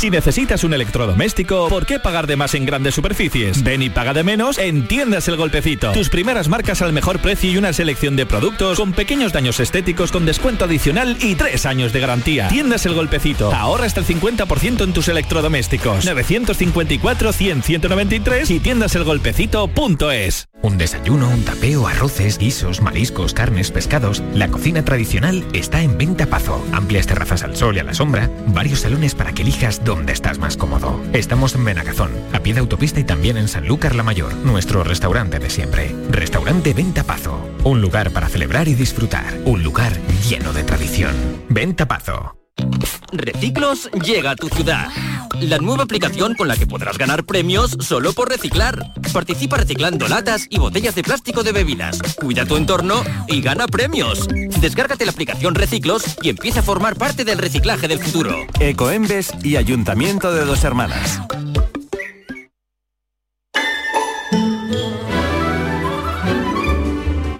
[0.00, 3.62] Si necesitas un electrodoméstico, ¿por qué pagar de más en grandes superficies?
[3.62, 5.92] Ven y paga de menos en Tiendas El Golpecito.
[5.92, 10.10] Tus primeras marcas al mejor precio y una selección de productos con pequeños daños estéticos
[10.10, 12.48] con descuento adicional y tres años de garantía.
[12.48, 13.52] Tiendas El Golpecito.
[13.52, 16.06] Ahorra hasta el 50% en tus electrodomésticos.
[16.06, 20.48] 954-100-193 y tiendaselgolpecito.es.
[20.62, 24.22] Un desayuno, un tapeo, arroces, guisos, mariscos, carnes, pescados.
[24.34, 26.64] La cocina tradicional está en Venta Pazo.
[26.72, 30.38] Amplias terrazas al sol y a la sombra, varios salones para que elijas dónde estás
[30.38, 31.00] más cómodo.
[31.12, 35.40] Estamos en Benagazón, a pie de autopista y también en Sanlúcar la Mayor, nuestro restaurante
[35.40, 35.92] de siempre.
[36.10, 37.44] Restaurante Venta Pazo.
[37.64, 39.40] Un lugar para celebrar y disfrutar.
[39.44, 39.92] Un lugar
[40.28, 41.16] lleno de tradición.
[41.48, 42.39] Venta Pazo.
[43.12, 44.88] Reciclos llega a tu ciudad.
[45.40, 48.92] La nueva aplicación con la que podrás ganar premios solo por reciclar.
[49.12, 52.00] Participa reciclando latas y botellas de plástico de bebidas.
[52.20, 54.28] Cuida tu entorno y gana premios.
[54.60, 58.36] Descárgate la aplicación Reciclos y empieza a formar parte del reciclaje del futuro.
[58.60, 61.20] Ecoembes y Ayuntamiento de Dos Hermanas.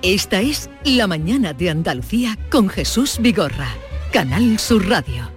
[0.02, 3.68] Esta es La Mañana de Andalucía con Jesús Vigorra.
[4.12, 5.30] Canal Sur Radio.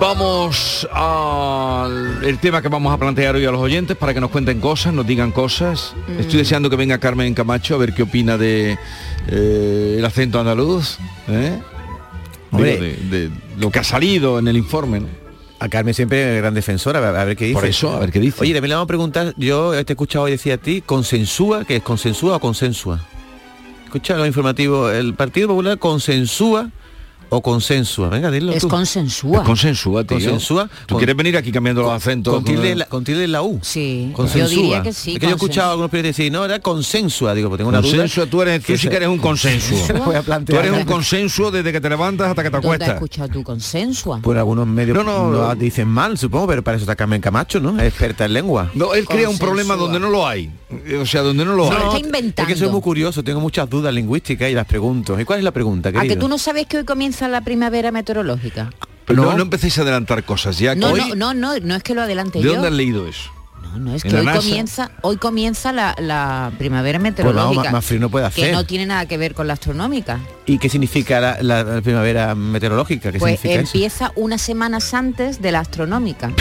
[0.00, 4.60] Vamos al tema que vamos a plantear hoy a los oyentes para que nos cuenten
[4.60, 5.94] cosas, nos digan cosas.
[6.08, 6.18] Mm.
[6.18, 8.76] Estoy deseando que venga Carmen Camacho a ver qué opina de
[9.28, 10.98] eh, el acento andaluz,
[11.28, 11.60] ¿eh?
[12.50, 15.21] de, lo que ha salido en el informe.
[15.62, 17.54] A Carmen siempre gran defensora, a ver qué dice.
[17.54, 18.42] Por eso, a ver qué dice.
[18.42, 21.64] Oye, también le vamos a preguntar, yo te he escuchado hoy decir a ti, consensúa,
[21.64, 23.00] que es consensúa o consensúa.
[23.84, 26.68] Escucha lo informativo, el Partido Popular consensúa
[27.34, 28.08] o consensúa.
[28.08, 28.68] Venga, dilo Es tú.
[28.68, 29.38] consensúa.
[29.38, 30.16] Es consensúa, tío.
[30.18, 30.68] Consensúa.
[30.86, 32.34] ¿Tú quieres venir aquí cambiando los acentos?
[32.34, 33.58] Con tilde, la, con tilde en la U.
[33.62, 34.50] Sí, Consensúa.
[34.54, 35.14] yo diría que sí.
[35.14, 37.34] Es que yo he escuchado a algunos periodistas decir, no, era consensua.
[37.34, 37.90] Digo, pues tengo una duda.
[37.90, 39.78] Consensua, tú eres, tú sí que eres un consensuo.
[39.86, 42.56] Se lo voy a Tú eres un consensuo desde que te levantas hasta que te
[42.60, 42.94] ¿Dónde has acuestas.
[42.96, 44.20] escuchado tú consensua?
[44.20, 45.54] Por algunos medios No, no, lo no.
[45.54, 47.78] dicen mal, supongo, pero para eso está Carmen Camacho, ¿no?
[47.80, 48.70] Es experta en lengua.
[48.74, 50.50] No, él crea un problema donde no lo hay.
[51.00, 51.76] O sea, donde no lo No, hay.
[51.84, 52.48] está Es inventando.
[52.48, 55.18] que soy muy curioso, tengo muchas dudas lingüísticas y las pregunto.
[55.20, 56.14] ¿Y cuál es la pregunta, ¿A querido?
[56.14, 58.70] que tú no sabes que hoy comienza la primavera meteorológica?
[59.06, 59.36] Pero no, No.
[59.38, 60.74] no empecéis a adelantar cosas ya.
[60.74, 62.52] que No, hoy- no, no, no, no es que lo adelante ¿De yo.
[62.52, 63.30] dónde has leído eso?
[63.62, 64.38] No, no, es ¿En que hoy NASA?
[64.40, 67.46] comienza, hoy comienza la, la primavera Pues meteorológica.
[67.48, 68.52] vamos, más, más frío no puede que hacer.
[68.52, 70.20] no tiene nada que ver con la astronómica.
[70.46, 73.10] ¿Y qué significa la, la- la primavera meteorológica?
[73.12, 73.70] ¿Qué Pues significa eso?
[73.76, 76.32] empieza unas semanas antes de la astronómica.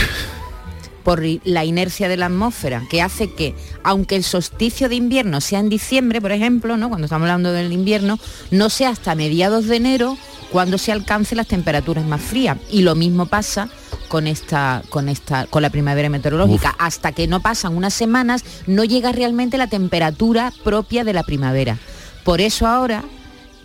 [1.04, 5.60] por la inercia de la atmósfera, que hace que, aunque el solsticio de invierno sea
[5.60, 6.90] en diciembre, por ejemplo, ¿no?
[6.90, 8.20] cuando estamos hablando del invierno,
[8.52, 10.16] no sea hasta mediados de enero
[10.52, 12.58] cuando se alcancen las temperaturas más frías.
[12.70, 13.70] Y lo mismo pasa
[14.08, 16.76] con esta, con esta, con la primavera meteorológica.
[16.78, 21.78] Hasta que no pasan unas semanas, no llega realmente la temperatura propia de la primavera.
[22.24, 23.04] Por eso ahora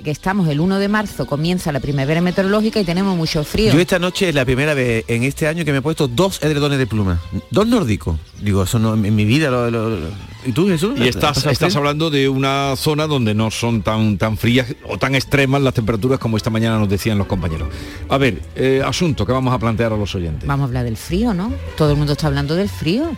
[0.05, 3.72] que estamos el 1 de marzo, comienza la primavera meteorológica y tenemos mucho frío.
[3.72, 6.40] Yo esta noche es la primera vez en este año que me he puesto dos
[6.42, 7.20] edredones de pluma.
[7.51, 8.18] Dos nórdicos.
[8.40, 10.92] Digo, eso no en mi vida lo, lo- lo- ¿Y tú, Jesús?
[11.01, 14.97] Y estás, ¿Has estás hablando de una zona donde no son tan, tan frías o
[14.97, 17.68] tan extremas las temperaturas como esta mañana nos decían los compañeros.
[18.09, 20.47] A ver, eh, asunto que vamos a plantear a los oyentes.
[20.47, 21.53] Vamos a hablar del frío, ¿no?
[21.76, 23.11] Todo el mundo está hablando del frío.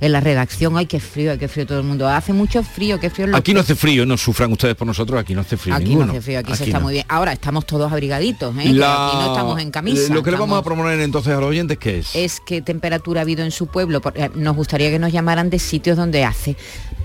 [0.00, 2.08] En la redacción, ay, qué frío, ay, qué frío todo el mundo.
[2.08, 3.36] Hace mucho frío, qué frío.
[3.36, 6.06] Aquí no hace frío, no sufran ustedes por nosotros, aquí no hace frío Aquí ninguno.
[6.06, 6.84] no hace frío, aquí, se está no.
[6.84, 7.04] muy bien.
[7.08, 8.72] Ahora estamos todos abrigaditos, ¿eh?
[8.72, 10.02] La- Aquí no estamos en camisa.
[10.10, 12.14] eh, Lo que le vamos a proponer entonces a los oyentes, ¿qué es?
[12.14, 14.00] es qué temperatura ha habido en su pueblo.
[14.00, 16.56] Porque eh, nos gustaría que nos llamaran de sitios donde hace,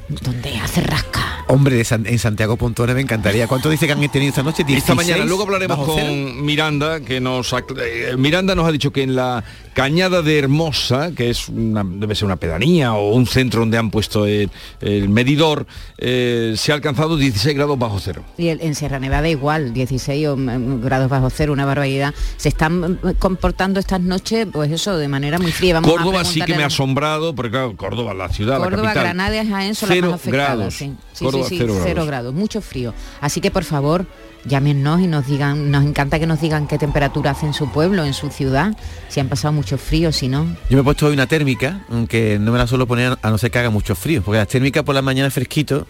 [0.07, 1.44] donde hace rasca.
[1.47, 3.47] Hombre, en Santiago Pontone me encantaría.
[3.47, 4.63] ¿Cuánto dice que han tenido esta noche?
[4.63, 6.11] Esta 16 mañana, luego hablaremos con cero.
[6.41, 9.43] Miranda, que nos eh, Miranda nos ha dicho que en la
[9.73, 13.91] cañada de Hermosa, que es una, debe ser una pedanía o un centro donde han
[13.91, 14.49] puesto el,
[14.81, 15.67] el medidor,
[15.97, 18.23] eh, se ha alcanzado 16 grados bajo cero.
[18.37, 22.13] Y el- en Sierra Nevada igual, 16 o, mm, grados bajo cero, una barbaridad.
[22.37, 25.75] Se están mm, comportando estas noches, pues eso, de manera muy fría.
[25.75, 28.83] Vamos a Córdoba sí que me ha asombrado, porque claro, Córdoba, la ciudad, la Córdoba,
[28.93, 29.03] capital.
[29.03, 30.55] Granada y Jaén son las más afectadas.
[30.57, 30.73] grados.
[30.73, 30.93] sí.
[31.13, 32.07] Sí, Córdoba, sí, sí, cero cero, grados.
[32.07, 32.93] grados, mucho frío.
[33.21, 34.05] Así que por favor,
[34.45, 38.05] llámenos y nos digan, nos encanta que nos digan qué temperatura hace en su pueblo,
[38.05, 38.75] en su ciudad,
[39.09, 40.45] si han pasado mucho frío, si no.
[40.69, 43.37] Yo me he puesto hoy una térmica, aunque no me la suelo poner a no
[43.37, 45.87] ser que haga mucho frío, porque las térmicas por la mañana fresquito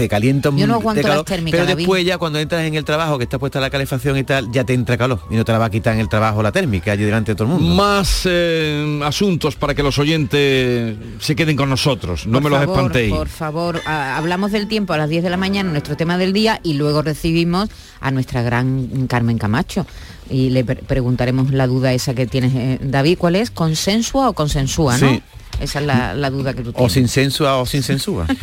[0.00, 1.78] te calienta un Yo no aguanto calor, las térmicas, pero David.
[1.82, 4.64] después ya cuando entras en el trabajo que está puesta la calefacción y tal, ya
[4.64, 6.92] te entra calor y no te la va a quitar en el trabajo la térmica
[6.92, 7.74] allí delante de todo el mundo.
[7.74, 12.66] Más eh, asuntos para que los oyentes se queden con nosotros, no Por me los
[12.66, 13.12] espantéis.
[13.14, 16.32] Por favor, a- hablamos del tiempo a las 10 de la mañana, nuestro tema del
[16.32, 17.68] día, y luego recibimos
[18.00, 19.86] a nuestra gran Carmen Camacho.
[20.30, 23.50] Y le pre- preguntaremos la duda esa que tienes, eh, David, ¿cuál es?
[23.50, 25.20] ¿Consensua o consensúa, no?
[25.60, 26.92] Esa es la, la duda que tú O tienes.
[26.92, 28.26] sin censura o sin censura.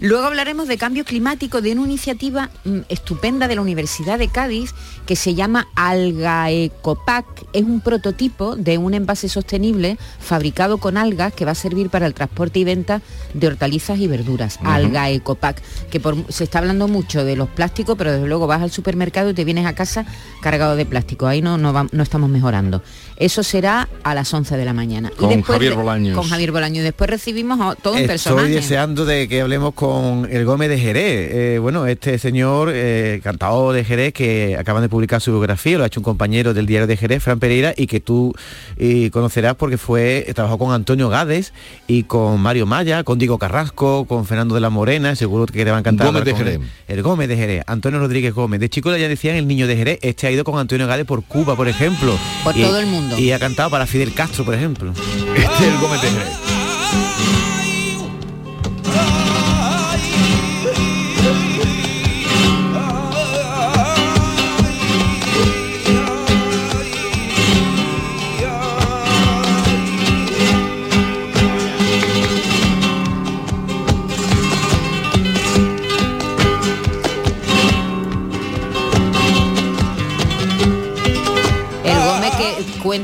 [0.00, 4.72] Luego hablaremos de cambio climático, de una iniciativa mm, estupenda de la Universidad de Cádiz
[5.06, 7.26] que se llama Algaecopac.
[7.52, 12.06] Es un prototipo de un envase sostenible fabricado con algas que va a servir para
[12.06, 13.02] el transporte y venta
[13.34, 14.56] de hortalizas y verduras.
[14.60, 14.68] Ujú.
[14.70, 15.60] Algaecopac,
[15.90, 19.30] que por- se está hablando mucho de los plásticos, pero desde luego vas al supermercado
[19.30, 20.06] y te vienes a casa
[20.40, 21.26] cargado de plástico.
[21.26, 22.82] Ahí no, no, va- no estamos mejorando.
[23.16, 25.10] Eso será a las 11 de la mañana.
[25.16, 26.16] Con después Javier Bolaños.
[26.16, 26.78] Con Javier Bolaños.
[26.78, 28.48] Y después recibimos a todo un Estoy personaje.
[28.50, 31.30] deseando de que hablemos con el Gómez de Jerez.
[31.32, 35.84] Eh, bueno, este señor, eh, cantador de Jerez, que acaban de publicar su biografía, lo
[35.84, 38.32] ha hecho un compañero del diario de Jerez, Fran Pereira, y que tú
[38.76, 41.52] eh, conocerás porque fue, trabajó con Antonio Gades
[41.86, 45.70] y con Mario Maya, con Diego Carrasco, con Fernando de la Morena, seguro que te
[45.70, 46.06] va a encantar.
[46.06, 46.34] Gómez de.
[46.34, 46.60] Jerez.
[46.88, 48.60] El Gómez de Jerez, Antonio Rodríguez Gómez.
[48.60, 51.22] De chico ya decían el niño de Jerez, este ha ido con Antonio Gades por
[51.24, 52.16] Cuba, por ejemplo.
[52.44, 53.18] Por Y- todo el mundo.
[53.18, 54.92] Y ha cantado para Fidel Castro, por ejemplo.
[55.60, 56.49] Este es el Gómez de Jerez.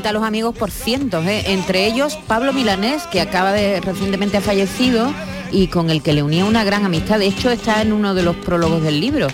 [0.07, 1.43] A los amigos por cientos, ¿eh?
[1.47, 5.13] entre ellos Pablo Milanés, que acaba de recientemente ha fallecido
[5.51, 7.19] y con el que le unía una gran amistad.
[7.19, 9.27] De hecho, está en uno de los prólogos del libro.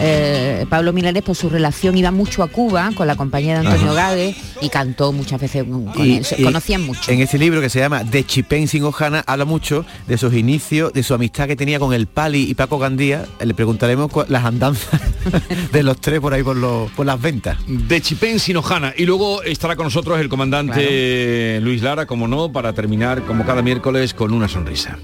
[0.00, 3.92] Eh, Pablo Milanés, por su relación, iba mucho a Cuba con la compañía de Antonio
[3.94, 6.24] Gade y cantó muchas veces con Y- él.
[6.24, 7.10] Se y conocían mucho.
[7.10, 10.92] En ese libro que se llama De Chipén sin Ojana habla mucho de sus inicios,
[10.92, 13.26] de su amistad que tenía con el Pali y Paco Gandía.
[13.44, 15.00] Le preguntaremos las andanzas
[15.72, 17.58] de los tres por ahí por, los, por las ventas.
[17.66, 18.94] De Chipén Sinojana.
[18.96, 23.62] Y luego estará con nosotros el comandante Luis Lara, como no, para terminar como cada
[23.62, 24.98] miércoles con una sonrisa.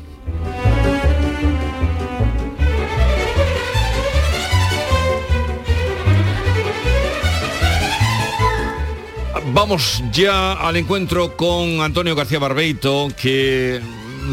[9.53, 13.80] Vamos ya al encuentro con Antonio García Barbeito, que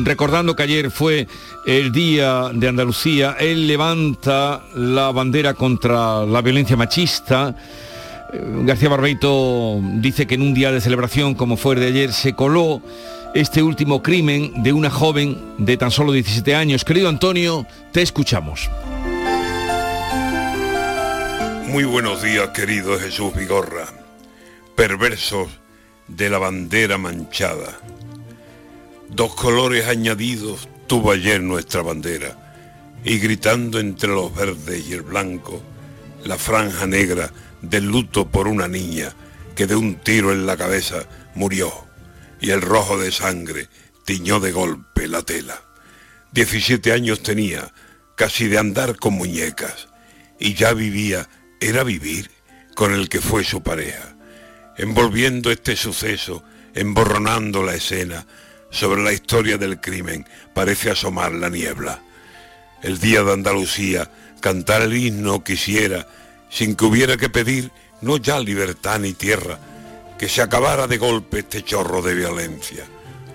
[0.03, 1.27] recordando que ayer fue
[1.65, 7.55] el Día de Andalucía, él levanta la bandera contra la violencia machista.
[8.33, 12.11] Eh, García Barbeito dice que en un día de celebración como fue el de ayer
[12.11, 12.81] se coló
[13.33, 16.83] este último crimen de una joven de tan solo 17 años.
[16.83, 18.69] Querido Antonio, te escuchamos.
[21.67, 23.85] Muy buenos días, querido Jesús Vigorra,
[24.75, 25.49] perversos
[26.07, 27.79] de la bandera manchada.
[29.09, 32.39] Dos colores añadidos tuvo ayer nuestra bandera,
[33.03, 35.61] y gritando entre los verdes y el blanco,
[36.23, 39.13] la franja negra del luto por una niña
[39.55, 41.03] que de un tiro en la cabeza
[41.35, 41.71] murió,
[42.41, 43.67] y el rojo de sangre
[44.05, 45.61] tiñó de golpe la tela.
[46.31, 47.71] Diecisiete años tenía,
[48.15, 49.87] casi de andar con muñecas,
[50.39, 51.29] y ya vivía,
[51.61, 52.31] era vivir,
[52.75, 54.15] con el que fue su pareja.
[54.77, 56.43] Envolviendo este suceso,
[56.73, 58.25] emborronando la escena,
[58.71, 62.01] sobre la historia del crimen parece asomar la niebla.
[62.81, 64.09] El día de Andalucía,
[64.41, 66.07] cantar el himno quisiera,
[66.49, 67.71] sin que hubiera que pedir
[68.01, 69.59] no ya libertad ni tierra,
[70.17, 72.83] que se acabara de golpe este chorro de violencia.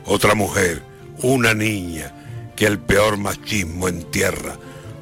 [0.04, 0.82] Otra mujer,
[1.22, 2.12] una niña,
[2.56, 4.56] que el peor machismo entierra.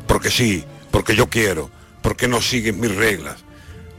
[0.06, 1.70] Porque sí, porque yo quiero,
[2.02, 3.45] porque no sigues mis reglas,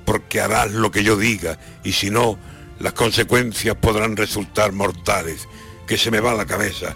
[0.08, 2.40] porque harás lo que yo diga y si no,
[2.80, 5.50] las consecuencias podrán resultar mortales,
[5.86, 6.96] que se me va la cabeza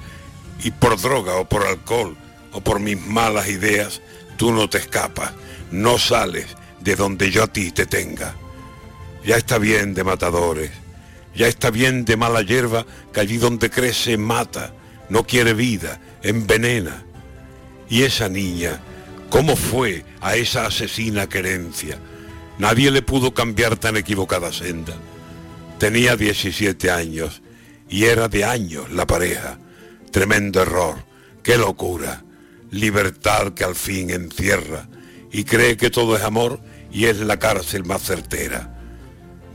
[0.63, 2.15] y por droga o por alcohol
[2.53, 4.01] o por mis malas ideas,
[4.37, 5.33] tú no te escapas,
[5.71, 8.33] no sales de donde yo a ti te tenga.
[9.25, 10.71] Ya está bien de matadores,
[11.35, 14.73] ya está bien de mala hierba que allí donde crece mata,
[15.09, 17.03] no quiere vida, envenena.
[17.89, 18.79] Y esa niña,
[19.29, 21.99] ¿cómo fue a esa asesina querencia?
[22.61, 24.93] Nadie le pudo cambiar tan equivocada senda.
[25.79, 27.41] Tenía 17 años
[27.89, 29.57] y era de años la pareja.
[30.11, 31.03] Tremendo error,
[31.41, 32.23] qué locura.
[32.69, 34.87] Libertad que al fin encierra
[35.31, 38.79] y cree que todo es amor y es la cárcel más certera.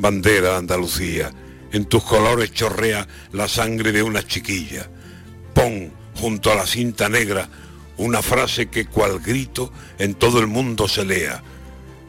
[0.00, 1.30] Bandera de Andalucía,
[1.70, 4.90] en tus colores chorrea la sangre de una chiquilla.
[5.54, 7.48] Pon junto a la cinta negra
[7.98, 11.40] una frase que cual grito en todo el mundo se lea.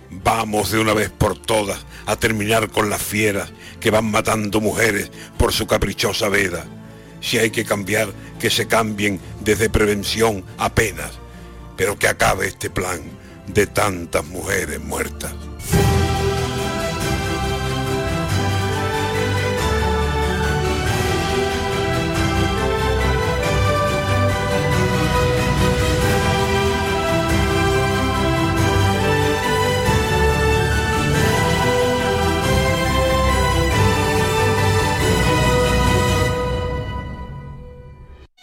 [0.10, 5.12] Vamos de una vez por todas a terminar con las fieras que van matando mujeres
[5.38, 6.66] por su caprichosa veda.
[7.20, 11.12] Si hay que cambiar, que se cambien desde prevención a penas,
[11.76, 13.02] pero que acabe este plan
[13.48, 15.34] de tantas mujeres muertas.